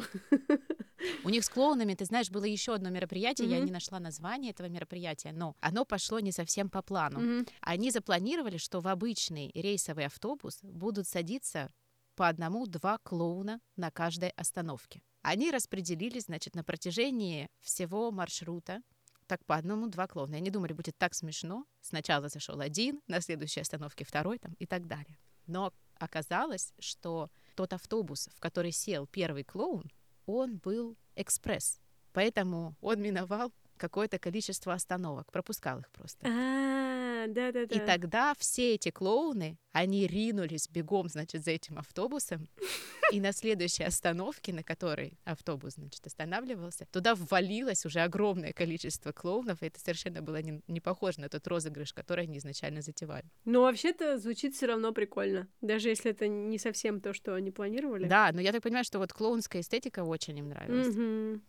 [1.24, 3.66] У них с клоунами, ты знаешь, было еще одно мероприятие, я Мгм.
[3.66, 7.20] не нашла название этого мероприятия, но оно пошло не совсем по плану.
[7.20, 7.46] Мгм.
[7.60, 11.68] Они запланировали, что в обычный рейсовый автобус будут садиться
[12.14, 15.02] по одному-два клоуна на каждой остановке.
[15.22, 18.82] Они распределились, значит, на протяжении всего маршрута
[19.28, 20.34] так по одному-два клоуна.
[20.34, 21.64] И они думали, будет так смешно.
[21.80, 25.18] Сначала зашел один, на следующей остановке второй там, и так далее.
[25.46, 29.90] Но оказалось, что тот автобус, в который сел первый клоун,
[30.26, 31.80] он был экспресс.
[32.12, 36.26] Поэтому он миновал какое-то количество остановок, пропускал их просто.
[36.26, 37.74] А, да-да-да.
[37.74, 42.48] И тогда все эти клоуны, они ринулись бегом, значит, за этим автобусом.
[43.12, 49.62] И на следующей остановке, на которой автобус, значит, останавливался, туда ввалилось уже огромное количество клоунов,
[49.62, 53.24] и это совершенно было не, не похоже на тот розыгрыш, который они изначально затевали.
[53.44, 58.06] Но вообще-то звучит все равно прикольно, даже если это не совсем то, что они планировали.
[58.08, 61.40] Да, но я так понимаю, что вот клоунская эстетика очень им нравилась.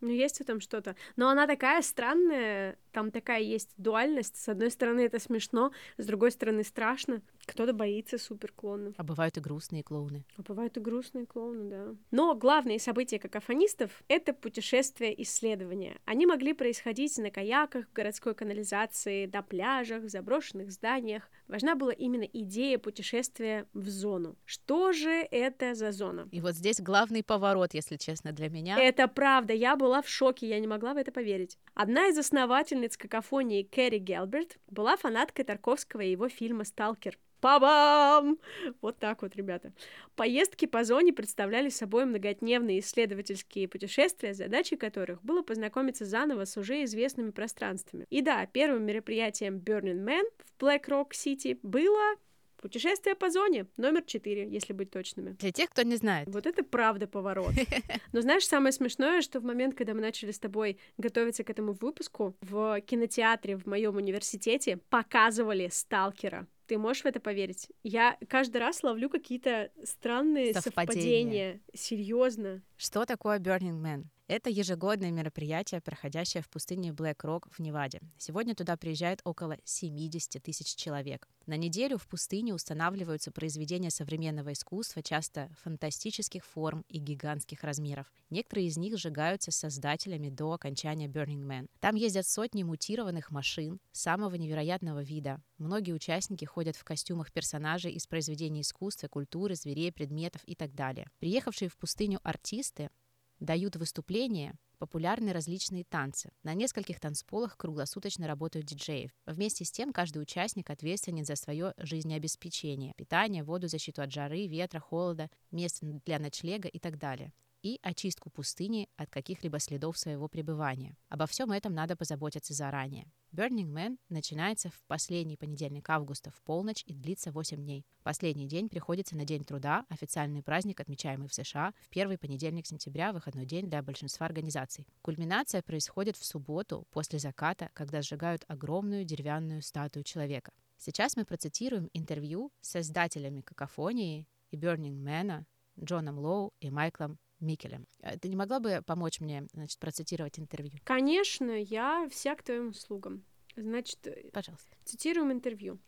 [0.00, 0.94] Ну, есть в этом что-то.
[1.16, 4.36] Но она такая странная, там такая есть дуальность.
[4.36, 7.20] С одной стороны, это смешно, с другой стороны, страшно.
[7.48, 8.94] Кто-то боится суперклонов.
[8.96, 10.24] А бывают и грустные клоуны.
[10.36, 11.94] А бывают и грустные клоуны, да.
[12.10, 15.98] Но главные события какофонистов— это путешествия исследования.
[16.04, 21.30] Они могли происходить на каяках, в городской канализации, на пляжах, в заброшенных зданиях.
[21.46, 24.36] Важна была именно идея путешествия в зону.
[24.44, 26.28] Что же это за зона?
[26.30, 28.78] И вот здесь главный поворот, если честно, для меня.
[28.78, 31.58] Это правда, я была в шоке, я не могла в это поверить.
[31.74, 37.18] Одна из основательниц какофонии Кэрри Гелберт была фанаткой Тарковского и его фильма «Сталкер».
[37.40, 38.38] Па-бам!
[38.80, 39.72] Вот так вот, ребята.
[40.16, 46.84] Поездки по зоне представляли собой многодневные исследовательские путешествия, задачей которых было познакомиться заново с уже
[46.84, 48.06] известными пространствами.
[48.10, 52.16] И да, первым мероприятием Burning Man в Black Rock City было
[52.60, 55.36] путешествие по зоне, номер 4, если быть точными.
[55.38, 56.28] Для тех, кто не знает.
[56.28, 57.52] Вот это правда поворот.
[58.12, 61.72] Но знаешь, самое смешное, что в момент, когда мы начали с тобой готовиться к этому
[61.72, 66.46] выпуску, в кинотеатре в моем университете показывали Сталкера.
[66.68, 67.70] Ты можешь в это поверить?
[67.82, 70.92] Я каждый раз ловлю какие-то странные Совпадения.
[70.92, 71.60] совпадения.
[71.72, 72.62] Серьезно.
[72.76, 74.04] Что такое Burning Man?
[74.28, 78.02] Это ежегодное мероприятие, проходящее в пустыне Блэк Рок в Неваде.
[78.18, 81.26] Сегодня туда приезжает около 70 тысяч человек.
[81.46, 88.12] На неделю в пустыне устанавливаются произведения современного искусства, часто фантастических форм и гигантских размеров.
[88.28, 91.70] Некоторые из них сжигаются создателями до окончания Burning Man.
[91.80, 95.40] Там ездят сотни мутированных машин самого невероятного вида.
[95.56, 101.08] Многие участники ходят в костюмах персонажей из произведений искусства, культуры, зверей, предметов и так далее.
[101.18, 102.90] Приехавшие в пустыню артисты
[103.40, 106.30] дают выступления, популярны различные танцы.
[106.42, 109.10] На нескольких танцполах круглосуточно работают диджеи.
[109.26, 114.80] Вместе с тем, каждый участник ответственен за свое жизнеобеспечение, питание, воду, защиту от жары, ветра,
[114.80, 120.96] холода, место для ночлега и так далее и очистку пустыни от каких-либо следов своего пребывания.
[121.08, 123.10] Обо всем этом надо позаботиться заранее.
[123.32, 127.84] Burning Man начинается в последний понедельник августа в полночь и длится 8 дней.
[128.02, 133.12] Последний день приходится на День труда, официальный праздник, отмечаемый в США, в первый понедельник сентября,
[133.12, 134.86] выходной день для большинства организаций.
[135.02, 140.52] Кульминация происходит в субботу после заката, когда сжигают огромную деревянную статую человека.
[140.78, 145.44] Сейчас мы процитируем интервью с создателями какофонии и Burning Man
[145.78, 147.86] Джоном Лоу и Майклом Микелем.
[148.00, 150.78] Э, Ты не могла бы помочь мне, значит, процитировать интервью?
[150.84, 153.24] Конечно, я вся к твоим услугам.
[153.56, 154.68] Значит, э, Пожалуйста.
[154.84, 155.78] цитируем интервью.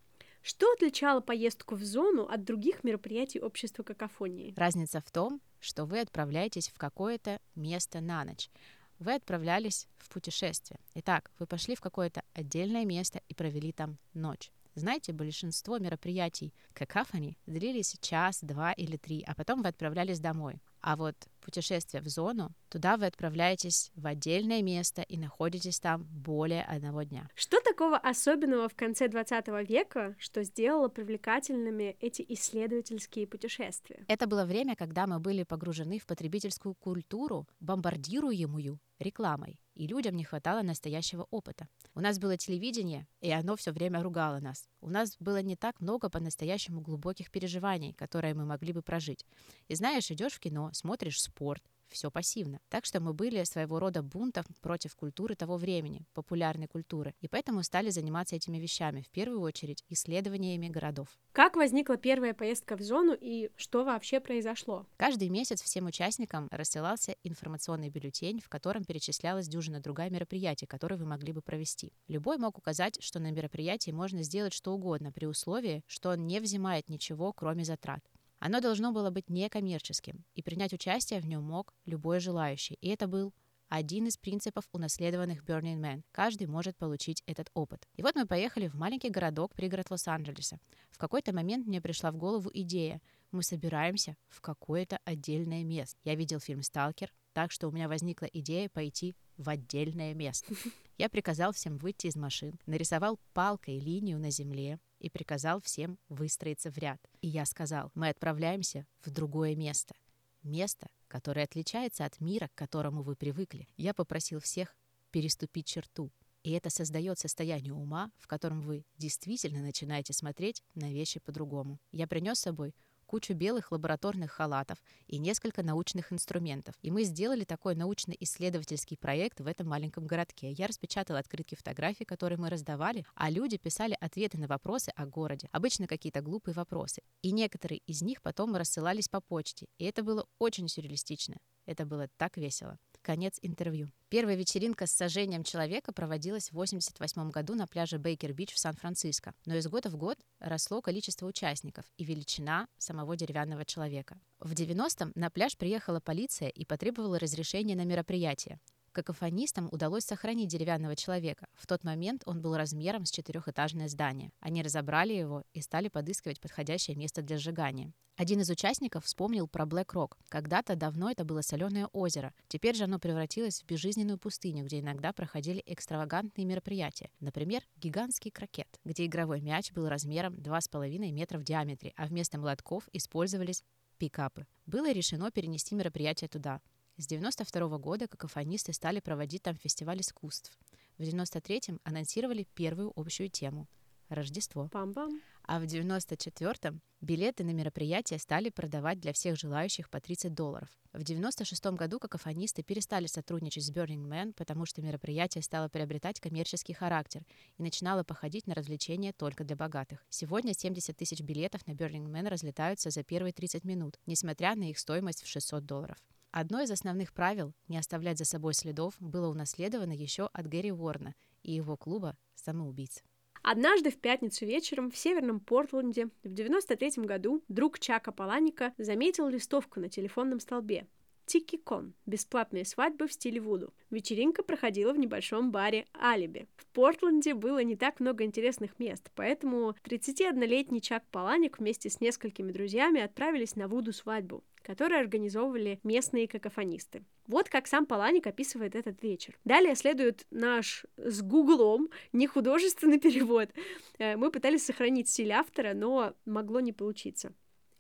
[0.43, 4.55] Что отличало поездку в зону от других мероприятий общества какофонии?
[4.57, 8.51] Разница в том, что вы отправляетесь в какое-то место на ночь.
[8.99, 10.81] Вы отправлялись в путешествие.
[10.95, 14.51] Итак, вы пошли в какое-то отдельное место и провели там ночь.
[14.75, 20.63] Знаете, большинство мероприятий какафони длились час, два или три, а потом вы отправлялись домой.
[20.81, 26.63] А вот путешествие в зону, туда вы отправляетесь в отдельное место и находитесь там более
[26.63, 27.29] одного дня.
[27.35, 34.05] Что такого особенного в конце 20 века, что сделало привлекательными эти исследовательские путешествия?
[34.09, 40.25] Это было время, когда мы были погружены в потребительскую культуру, бомбардируемую рекламой, и людям не
[40.25, 41.69] хватало настоящего опыта.
[41.95, 44.69] У нас было телевидение, и оно все время ругало нас.
[44.81, 49.25] У нас было не так много по-настоящему глубоких переживаний, которые мы могли бы прожить.
[49.69, 52.61] И знаешь, идешь в кино, смотришь спорт, все пассивно.
[52.69, 57.63] Так что мы были своего рода бунтом против культуры того времени, популярной культуры, и поэтому
[57.63, 61.09] стали заниматься этими вещами, в первую очередь исследованиями городов.
[61.33, 64.87] Как возникла первая поездка в зону и что вообще произошло?
[64.97, 71.07] Каждый месяц всем участникам рассылался информационный бюллетень, в котором перечислялась дюжина другая мероприятий, которые вы
[71.07, 71.93] могли бы провести.
[72.09, 76.41] Любой мог указать, что на мероприятии можно сделать что угодно при условии, что он не
[76.41, 78.01] взимает ничего, кроме затрат.
[78.41, 82.79] Оно должно было быть некоммерческим, и принять участие в нем мог любой желающий.
[82.81, 83.35] И это был
[83.69, 86.03] один из принципов унаследованных Burning Man.
[86.11, 87.87] Каждый может получить этот опыт.
[87.97, 90.59] И вот мы поехали в маленький городок, пригород Лос-Анджелеса.
[90.91, 93.01] В какой-то момент мне пришла в голову идея.
[93.31, 96.01] Мы собираемся в какое-то отдельное место.
[96.03, 100.53] Я видел фильм «Сталкер», так что у меня возникла идея пойти в отдельное место.
[100.99, 106.71] Я приказал всем выйти из машин, нарисовал палкой линию на земле, и приказал всем выстроиться
[106.71, 107.01] в ряд.
[107.21, 109.95] И я сказал, мы отправляемся в другое место.
[110.43, 113.67] Место, которое отличается от мира, к которому вы привыкли.
[113.77, 114.77] Я попросил всех
[115.11, 116.13] переступить черту.
[116.43, 121.79] И это создает состояние ума, в котором вы действительно начинаете смотреть на вещи по-другому.
[121.93, 122.75] Я принес с собой
[123.11, 126.77] кучу белых лабораторных халатов и несколько научных инструментов.
[126.81, 130.53] И мы сделали такой научно-исследовательский проект в этом маленьком городке.
[130.53, 135.49] Я распечатала открытки фотографий, которые мы раздавали, а люди писали ответы на вопросы о городе.
[135.51, 137.03] Обычно какие-то глупые вопросы.
[137.23, 139.67] И некоторые из них потом рассылались по почте.
[139.79, 141.39] И это было очень сюрреалистично.
[141.67, 142.79] Это было так весело.
[143.03, 143.89] Конец интервью.
[144.11, 149.33] Первая вечеринка с сожжением человека проводилась в 1988 году на пляже Бейкер-Бич в Сан-Франциско.
[149.47, 154.19] Но из года в год росло количество участников и величина самого деревянного человека.
[154.39, 158.61] В 90-м на пляж приехала полиция и потребовала разрешения на мероприятие.
[158.93, 161.47] Какофонистам удалось сохранить деревянного человека.
[161.55, 164.33] В тот момент он был размером с четырехэтажное здание.
[164.41, 167.93] Они разобрали его и стали подыскивать подходящее место для сжигания.
[168.17, 170.19] Один из участников вспомнил про Блэк Рок.
[170.29, 172.35] Когда-то давно это было соленое озеро.
[172.49, 177.11] Теперь же оно превратилось в безжизненную пустыню, где иногда проходили экстравагантные мероприятия.
[177.21, 182.89] Например, гигантский крокет, где игровой мяч был размером 2,5 метра в диаметре, а вместо молотков
[182.93, 183.65] использовались
[183.97, 184.47] пикапы.
[184.67, 186.61] Было решено перенести мероприятие туда.
[186.97, 190.57] С 92 года какофонисты стали проводить там фестиваль искусств.
[190.99, 193.69] В 93-м анонсировали первую общую тему–
[194.11, 194.69] Рождество.
[194.73, 195.21] Пам-пам.
[195.45, 200.69] А в 94-м билеты на мероприятие стали продавать для всех желающих по 30 долларов.
[200.93, 206.73] В 96 году какофонисты перестали сотрудничать с Burning Man, потому что мероприятие стало приобретать коммерческий
[206.73, 207.25] характер
[207.57, 210.05] и начинало походить на развлечение только для богатых.
[210.09, 214.79] Сегодня 70 тысяч билетов на Burning Man разлетаются за первые 30 минут, несмотря на их
[214.81, 215.99] стоимость в 600 долларов.
[216.33, 221.15] Одно из основных правил— не оставлять за собой следов— было унаследовано еще от Гэри Уорна
[221.43, 223.03] и его клуба «Самоубийц».
[223.43, 229.81] Однажды в пятницу вечером в северном Портленде в 93 году друг Чака Паланика заметил листовку
[229.81, 230.87] на телефонном столбе.
[231.27, 233.73] Тики-кон– бесплатные свадьбы в стиле Вуду.
[233.91, 236.49] Вечеринка проходила в небольшом баре «Алиби».
[236.57, 242.51] В Портленде было не так много интересных мест, поэтому 31-летний Чак Паланик вместе с несколькими
[242.51, 247.03] друзьями отправились на Вуду-свадьбу, которую организовывали местные какофонисты.
[247.27, 249.39] Вот как сам Паланик описывает этот вечер.
[249.45, 253.51] Далее следует наш с гуглом не художественный перевод.
[253.99, 257.33] Э, мы пытались сохранить стиль автора, но могло не получиться.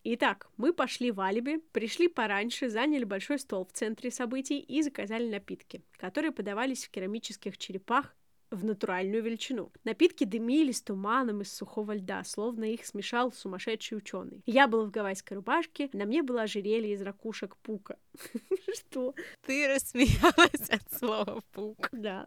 [0.03, 5.29] Итак, мы пошли в Алиби, пришли пораньше, заняли большой стол в центре событий и заказали
[5.29, 8.15] напитки, которые подавались в керамических черепах
[8.51, 9.73] в натуральную величину.
[9.85, 14.43] Напитки дымились туманом из сухого льда, словно их смешал сумасшедший ученый.
[14.47, 17.99] Я был в гавайской рубашке, на мне было ожерелье из ракушек пука.
[18.75, 19.15] Что?
[19.47, 21.89] Ты рассмеялась от слова пук.
[21.93, 22.27] Да.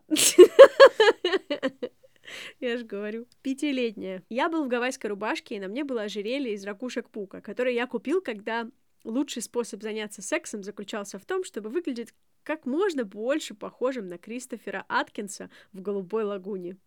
[2.60, 3.28] Я же говорю.
[3.42, 4.24] Пятилетняя.
[4.30, 7.86] Я был в гавайской рубашке, и на мне было ожерелье из ракушек пука, которое я
[7.86, 8.70] купил, когда
[9.04, 14.86] лучший способ заняться сексом заключался в том, чтобы выглядеть как можно больше похожим на Кристофера
[14.88, 16.78] Аткинса в «Голубой лагуне».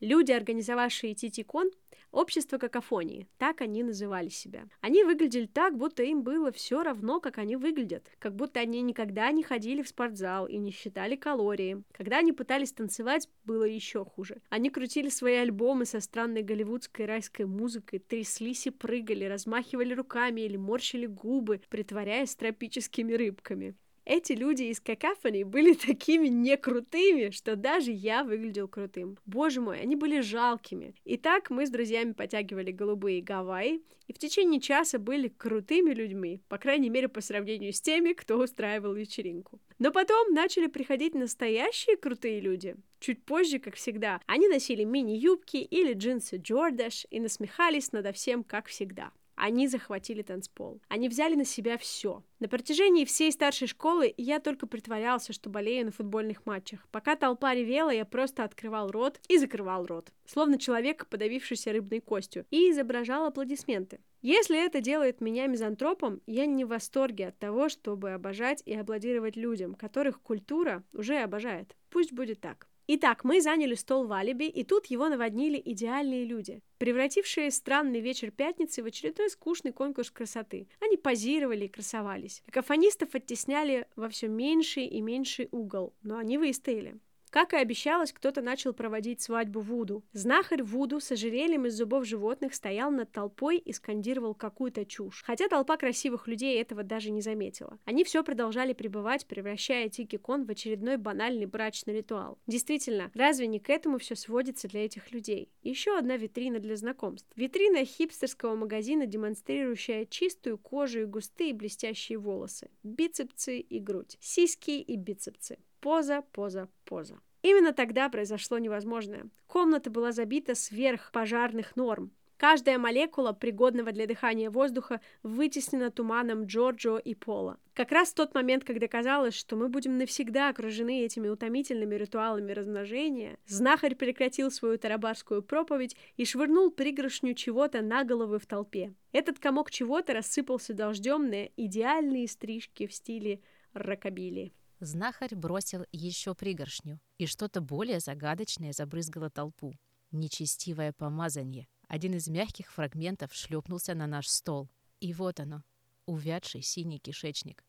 [0.00, 1.70] Люди, организовавшие Титикон,
[2.14, 4.68] общество какофонии, так они называли себя.
[4.80, 9.30] Они выглядели так, будто им было все равно, как они выглядят, как будто они никогда
[9.32, 11.82] не ходили в спортзал и не считали калории.
[11.92, 14.40] Когда они пытались танцевать, было еще хуже.
[14.48, 20.56] Они крутили свои альбомы со странной голливудской райской музыкой, тряслись и прыгали, размахивали руками или
[20.56, 23.74] морщили губы, притворяясь тропическими рыбками.
[24.04, 29.18] Эти люди из какафони были такими некрутыми, что даже я выглядел крутым.
[29.24, 30.94] Боже мой, они были жалкими.
[31.04, 36.58] Итак, мы с друзьями потягивали голубые Гавайи, и в течение часа были крутыми людьми, по
[36.58, 39.60] крайней мере, по сравнению с теми, кто устраивал вечеринку.
[39.78, 42.76] Но потом начали приходить настоящие крутые люди.
[43.00, 48.66] Чуть позже, как всегда, они носили мини-юбки или джинсы Джордаш и насмехались надо всем, как
[48.66, 49.10] всегда.
[49.36, 50.80] Они захватили танцпол.
[50.88, 52.22] Они взяли на себя все.
[52.38, 56.86] На протяжении всей старшей школы я только притворялся, что болею на футбольных матчах.
[56.90, 62.46] Пока толпа ревела, я просто открывал рот и закрывал рот, словно человек, подавившийся рыбной костью,
[62.50, 64.00] и изображал аплодисменты.
[64.22, 69.36] Если это делает меня мизантропом, я не в восторге от того, чтобы обожать и аплодировать
[69.36, 71.76] людям, которых культура уже обожает.
[71.90, 72.66] Пусть будет так.
[72.86, 78.30] Итак, мы заняли стол в алиби, и тут его наводнили идеальные люди, превратившие странный вечер
[78.30, 80.68] пятницы в очередной скучный конкурс красоты.
[80.80, 82.42] Они позировали и красовались.
[82.44, 86.98] Какофонистов оттесняли во все меньший и меньший угол, но они выстояли.
[87.34, 90.04] Как и обещалось, кто-то начал проводить свадьбу Вуду.
[90.12, 95.20] Знахарь Вуду с ожерельем из зубов животных стоял над толпой и скандировал какую-то чушь.
[95.26, 97.76] Хотя толпа красивых людей этого даже не заметила.
[97.86, 102.38] Они все продолжали пребывать, превращая Тики-кон в очередной банальный брачный ритуал.
[102.46, 105.50] Действительно, разве не к этому все сводится для этих людей?
[105.64, 107.26] Еще одна витрина для знакомств.
[107.34, 114.94] Витрина хипстерского магазина, демонстрирующая чистую кожу и густые блестящие волосы, бицепсы и грудь, сиськи и
[114.94, 115.58] бицепсы.
[115.84, 117.20] Поза, поза, поза.
[117.42, 119.26] Именно тогда произошло невозможное.
[119.46, 122.10] Комната была забита сверх пожарных норм.
[122.38, 127.58] Каждая молекула пригодного для дыхания воздуха вытеснена туманом Джорджо и Пола.
[127.74, 132.52] Как раз в тот момент, когда казалось, что мы будем навсегда окружены этими утомительными ритуалами
[132.52, 138.94] размножения, знахарь прекратил свою тарабарскую проповедь и швырнул пригоршню чего-то на головы в толпе.
[139.12, 143.42] Этот комок чего-то рассыпался дождем на идеальные стрижки в стиле
[143.74, 144.54] рокобили.
[144.80, 149.74] Знахарь бросил еще пригоршню, и что-то более загадочное забрызгало толпу.
[150.10, 151.68] Нечестивое помазанье.
[151.88, 154.68] Один из мягких фрагментов шлепнулся на наш стол.
[155.00, 155.62] И вот оно,
[156.06, 157.64] увядший синий кишечник.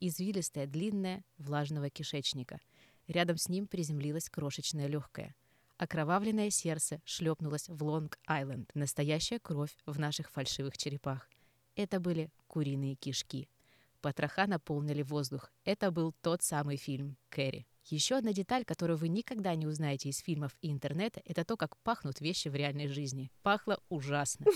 [0.00, 2.60] Извилистая, длинная, влажного кишечника.
[3.06, 5.34] Рядом с ним приземлилась крошечная легкая.
[5.76, 8.68] Окровавленное сердце шлепнулось в Лонг-Айленд.
[8.74, 11.28] Настоящая кровь в наших фальшивых черепах.
[11.76, 13.48] Это были куриные кишки.
[14.00, 15.50] Потроха наполнили воздух.
[15.64, 17.66] Это был тот самый фильм «Кэрри».
[17.86, 21.76] Еще одна деталь, которую вы никогда не узнаете из фильмов и интернета, это то, как
[21.78, 23.30] пахнут вещи в реальной жизни.
[23.42, 24.46] Пахло ужасно.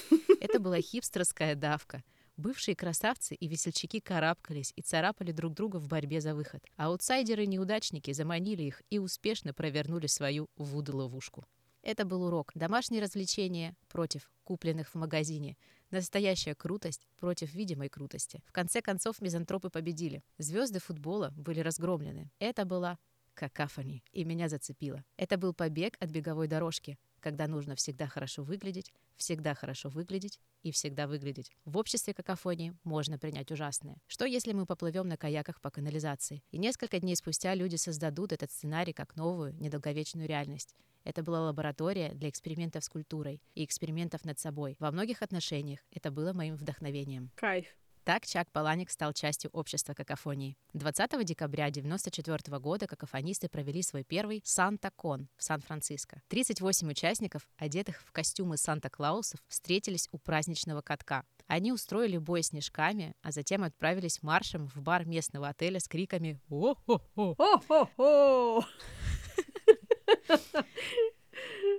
[0.40, 2.04] Это была хипстерская давка.
[2.36, 6.62] Бывшие красавцы и весельчаки карабкались и царапали друг друга в борьбе за выход.
[6.76, 11.46] Аутсайдеры-неудачники заманили их и успешно провернули свою вуду-ловушку.
[11.82, 12.52] Это был урок.
[12.54, 15.56] Домашние развлечения против купленных в магазине.
[15.90, 18.42] Настоящая крутость против видимой крутости.
[18.46, 20.22] В конце концов, мизантропы победили.
[20.38, 22.30] Звезды футбола были разгромлены.
[22.38, 22.98] Это была
[23.34, 25.04] какафони, и меня зацепило.
[25.16, 30.70] Это был побег от беговой дорожки, когда нужно всегда хорошо выглядеть, всегда хорошо выглядеть и
[30.70, 31.50] всегда выглядеть.
[31.64, 34.00] В обществе какофонии можно принять ужасное.
[34.06, 36.42] Что если мы поплывем на каяках по канализации?
[36.50, 40.74] И несколько дней спустя люди создадут этот сценарий как новую, недолговечную реальность.
[41.04, 44.76] Это была лаборатория для экспериментов с культурой и экспериментов над собой.
[44.78, 47.30] Во многих отношениях это было моим вдохновением.
[47.36, 47.66] Кайф.
[48.04, 50.56] Так Чак Паланик стал частью общества какофонии.
[50.72, 56.20] 20 декабря 1994 года какофонисты провели свой первый Санта-Кон в Сан-Франциско.
[56.26, 61.24] 38 участников, одетых в костюмы Санта-Клаусов, встретились у праздничного катка.
[61.46, 67.36] Они устроили бой снежками, а затем отправились маршем в бар местного отеля с криками «О-хо-хо!»
[67.38, 68.64] О-хо-хо!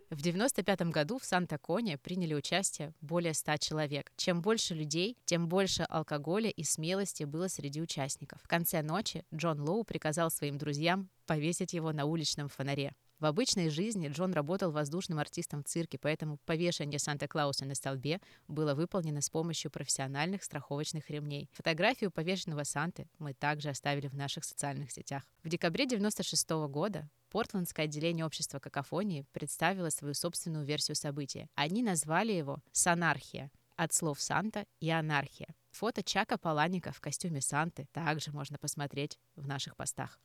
[0.09, 4.11] В 1995 году в Санта-Коне приняли участие более 100 человек.
[4.15, 8.39] Чем больше людей, тем больше алкоголя и смелости было среди участников.
[8.43, 12.93] В конце ночи Джон Лоу приказал своим друзьям повесить его на уличном фонаре.
[13.23, 18.19] В обычной жизни Джон работал воздушным артистом в цирке, поэтому повешение Санта-Клауса на столбе
[18.49, 21.49] было выполнено с помощью профессиональных страховочных ремней.
[21.53, 25.23] Фотографию повешенного Санты мы также оставили в наших социальных сетях.
[25.41, 31.47] В декабре 1996 года Портландское отделение общества какофонии представило свою собственную версию события.
[31.55, 35.55] Они назвали его «Санархия» от слов «Санта» и «Анархия».
[35.71, 40.19] Фото Чака Паланика в костюме Санты также можно посмотреть в наших постах.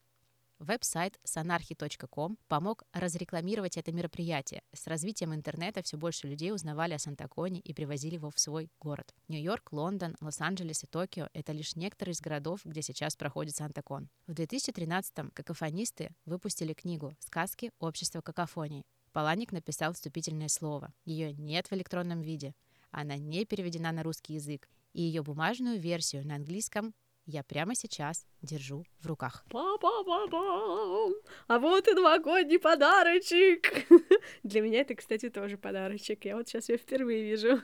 [0.58, 4.62] Веб-сайт santarchy.com помог разрекламировать это мероприятие.
[4.72, 9.14] С развитием интернета все больше людей узнавали о Сантаконе и привозили его в свой город.
[9.28, 14.08] Нью-Йорк, Лондон, Лос-Анджелес и Токио— это лишь некоторые из городов, где сейчас проходит Сантакон.
[14.26, 18.84] В 2013-м какофонисты выпустили книгу «Сказки общества какофонии».
[19.12, 20.92] Паланик написал вступительное слово.
[21.04, 22.54] Ее нет в электронном виде.
[22.90, 24.68] Она не переведена на русский язык.
[24.92, 26.94] И ее бумажную версию на английском
[27.28, 29.44] я прямо сейчас держу в руках.
[29.50, 31.12] Па-па-па-пам.
[31.46, 33.86] А вот и новогодний подарочек.
[34.42, 36.24] Для меня это, кстати, тоже подарочек.
[36.24, 37.60] Я вот сейчас ее впервые вижу.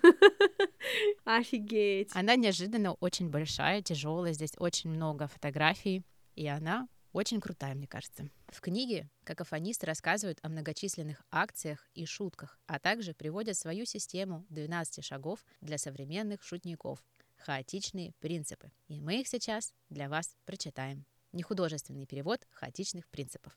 [1.24, 2.10] Офигеть.
[2.14, 4.34] Она неожиданно очень большая, тяжелая.
[4.34, 6.02] Здесь очень много фотографий,
[6.36, 8.28] и она очень крутая, мне кажется.
[8.48, 15.02] В книге какофонисты рассказывают о многочисленных акциях и шутках, а также приводят свою систему 12
[15.02, 17.02] шагов для современных шутников,
[17.44, 18.70] хаотичные принципы.
[18.88, 21.04] И мы их сейчас для вас прочитаем.
[21.32, 23.54] Нехудожественный перевод хаотичных принципов.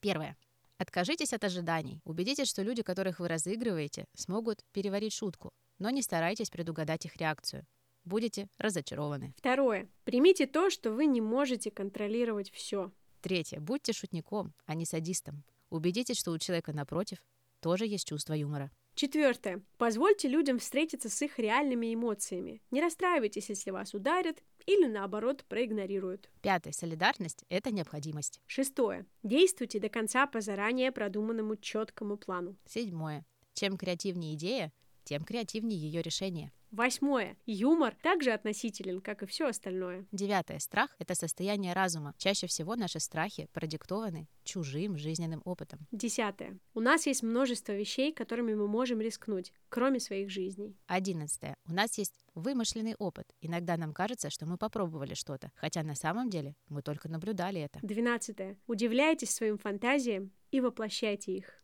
[0.00, 0.36] Первое.
[0.78, 2.00] Откажитесь от ожиданий.
[2.04, 7.66] Убедитесь, что люди, которых вы разыгрываете, смогут переварить шутку, но не старайтесь предугадать их реакцию.
[8.04, 9.34] Будете разочарованы.
[9.38, 9.88] Второе.
[10.04, 12.92] Примите то, что вы не можете контролировать все.
[13.20, 13.58] Третье.
[13.58, 15.42] Будьте шутником, а не садистом.
[15.70, 17.18] Убедитесь, что у человека напротив
[17.60, 18.70] тоже есть чувство юмора.
[18.94, 19.62] Четвертое.
[19.76, 22.62] Позвольте людям встретиться с их реальными эмоциями.
[22.70, 26.30] Не расстраивайтесь, если вас ударят или, наоборот, проигнорируют.
[26.42, 26.72] Пятое.
[26.72, 28.40] Солидарность– это необходимость.
[28.46, 29.06] Шестое.
[29.22, 32.56] Действуйте до конца по заранее продуманному четкому плану.
[32.66, 33.26] Седьмое.
[33.54, 34.72] Чем креативнее идея,
[35.04, 36.52] тем креативнее ее решение.
[36.74, 37.36] Восьмое.
[37.46, 40.06] Юмор также относителен, как и все остальное.
[40.10, 40.58] Девятое.
[40.58, 42.14] Страх– это состояние разума.
[42.18, 45.86] Чаще всего наши страхи продиктованы чужим жизненным опытом.
[45.92, 46.58] Десятое.
[46.74, 50.76] У нас есть множество вещей, которыми мы можем рискнуть, кроме своих жизней.
[50.88, 51.56] Одиннадцатое.
[51.64, 53.32] У нас есть вымышленный опыт.
[53.40, 57.78] Иногда нам кажется, что мы попробовали что-то, хотя на самом деле мы только наблюдали это.
[57.82, 58.58] Двенадцатое.
[58.66, 61.63] Удивляйтесь своим фантазиям и воплощайте их.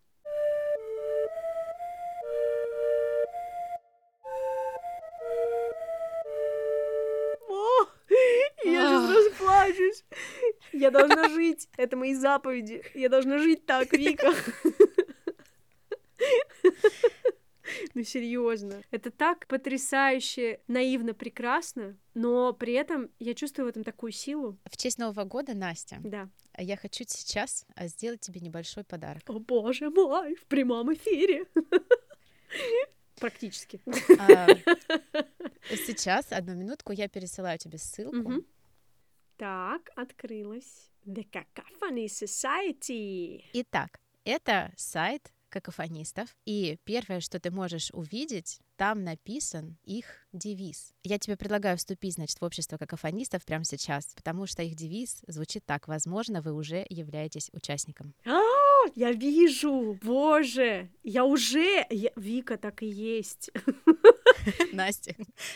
[10.81, 11.69] Я должна жить.
[11.77, 12.83] Это мои заповеди.
[12.95, 14.33] Я должна жить так, Вика.
[17.95, 18.83] Ну, серьезно.
[18.91, 24.59] Это так потрясающе, наивно, прекрасно, но при этом я чувствую в этом такую силу.
[24.69, 26.29] В честь Нового года, Настя, Да.
[26.59, 29.23] я хочу сейчас а, сделать тебе небольшой подарок.
[29.29, 31.47] О, боже мой, в прямом эфире.
[33.21, 33.81] Практически.
[34.19, 34.47] А,
[35.87, 38.45] Сейчас, одну минутку, я пересылаю тебе ссылку.
[39.41, 40.91] Так, открылась.
[41.07, 43.43] The Cacophony Society.
[43.55, 50.93] Итак, это сайт какофонистов, и первое, что ты можешь увидеть, там написан их девиз.
[51.05, 55.65] Я тебе предлагаю вступить, значит, в общество какофонистов прямо сейчас, потому что их девиз звучит
[55.65, 55.89] так.
[55.89, 58.13] Возможно, вы уже являетесь участником.
[58.27, 58.39] А,
[58.95, 63.51] я вижу, боже, я уже, я- Вика, так и есть.
[64.73, 65.15] Настя,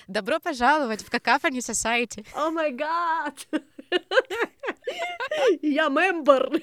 [0.08, 2.26] добро пожаловать в Какафони Society.
[2.34, 3.46] О май гад!
[5.62, 6.62] Я мембер.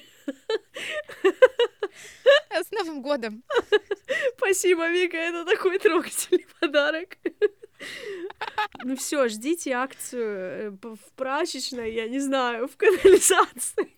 [2.50, 3.42] С Новым годом!
[4.36, 7.16] Спасибо, Вика, это такой трогательный подарок.
[8.84, 13.92] Ну все, ждите акцию э, в прачечной, я не знаю, в канализации.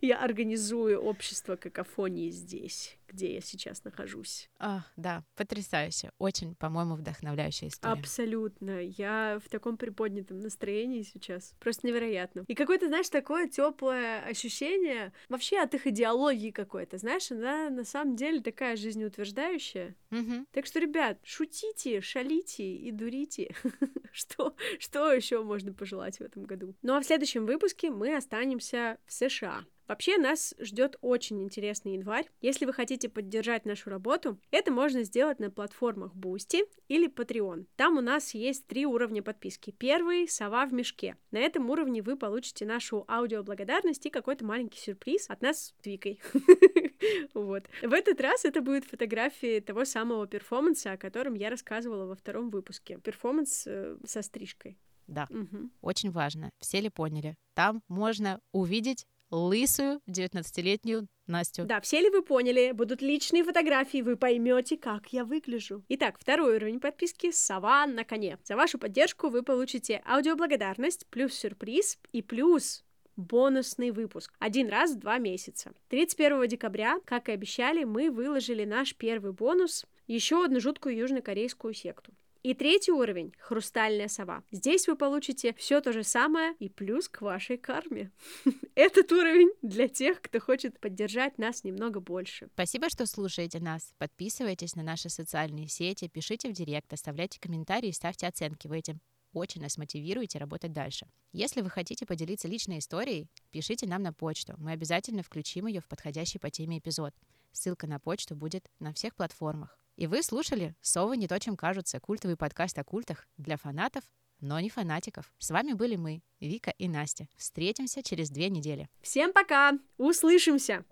[0.00, 4.50] Я организую общество какофонии здесь, где я сейчас нахожусь.
[4.58, 6.10] А, да, потрясающе.
[6.18, 7.94] Очень, по-моему, вдохновляющая история.
[7.94, 8.80] Абсолютно.
[8.82, 11.54] Я в таком приподнятом настроении сейчас.
[11.58, 12.44] Просто невероятно.
[12.46, 16.98] И какое-то, знаешь, такое теплое ощущение вообще от их идеологии какой-то.
[16.98, 19.94] Знаешь, она на самом деле такая жизнеутверждающая.
[20.10, 20.46] Мгм.
[20.52, 23.54] Так что, ребят, шутите, шалите и дурите.
[24.12, 26.74] что, что еще можно пожелать в этом году?
[26.82, 29.64] Ну а в следующем выпуске мы останемся в США.
[29.88, 32.28] Вообще нас ждет очень интересный январь.
[32.42, 37.64] Если вы хотите поддержать нашу работу, это можно сделать на платформах Boosty или Patreon.
[37.76, 39.70] Там у нас есть три уровня подписки.
[39.70, 41.16] Первый— «Сова в мешке».
[41.30, 46.20] На этом уровне вы получите нашу аудиоблагодарность и какой-то маленький сюрприз от нас с Викой.
[47.32, 47.64] Вот.
[47.82, 52.50] В этот раз это будут фотографии того самого перформанса, о котором я рассказывала во втором
[52.50, 52.98] выпуске.
[52.98, 54.76] Перформанс э, со стрижкой.
[55.06, 55.70] Да, Мгм.
[55.80, 56.50] очень важно.
[56.60, 57.36] Все ли поняли?
[57.54, 61.64] Там можно увидеть лысую 19-летнюю Настю.
[61.64, 62.72] Да, все ли вы поняли?
[62.72, 65.84] Будут личные фотографии, вы поймете, как я выгляжу.
[65.88, 68.38] Итак, второй уровень подписки— «Сова на коне».
[68.44, 72.84] За вашу поддержку вы получите аудиоблагодарность, плюс сюрприз и плюс
[73.16, 74.32] бонусный выпуск.
[74.38, 75.72] Один раз в два месяца.
[75.88, 82.12] 31 декабря, как и обещали, мы выложили наш первый бонус— еще одну жуткую южнокорейскую секту.
[82.42, 84.44] И третий уровень— хрустальная сова.
[84.50, 88.12] Здесь вы получите все то же самое и плюс к вашей карме.
[88.74, 92.48] Этот уровень для тех, кто хочет поддержать нас немного больше.
[92.54, 93.92] Спасибо, что слушаете нас.
[93.98, 98.68] Подписывайтесь на наши социальные сети, пишите в директ, оставляйте комментарии, ставьте оценки.
[98.68, 99.00] Вы этим
[99.32, 101.06] очень нас мотивируете работать дальше.
[101.32, 104.54] Если вы хотите поделиться личной историей, пишите нам на почту.
[104.58, 107.14] Мы обязательно включим ее в подходящий по теме эпизод.
[107.52, 109.78] Ссылка на почту будет на всех платформах.
[109.98, 114.04] И вы слушали «Совы не то, чем кажутся» культовый подкаст о культах для фанатов
[114.40, 115.32] но не фанатиков.
[115.38, 117.26] С вами были мы, Вика и Настя.
[117.36, 118.88] Встретимся через две недели.
[119.02, 119.72] Всем пока!
[119.96, 120.84] Услышимся!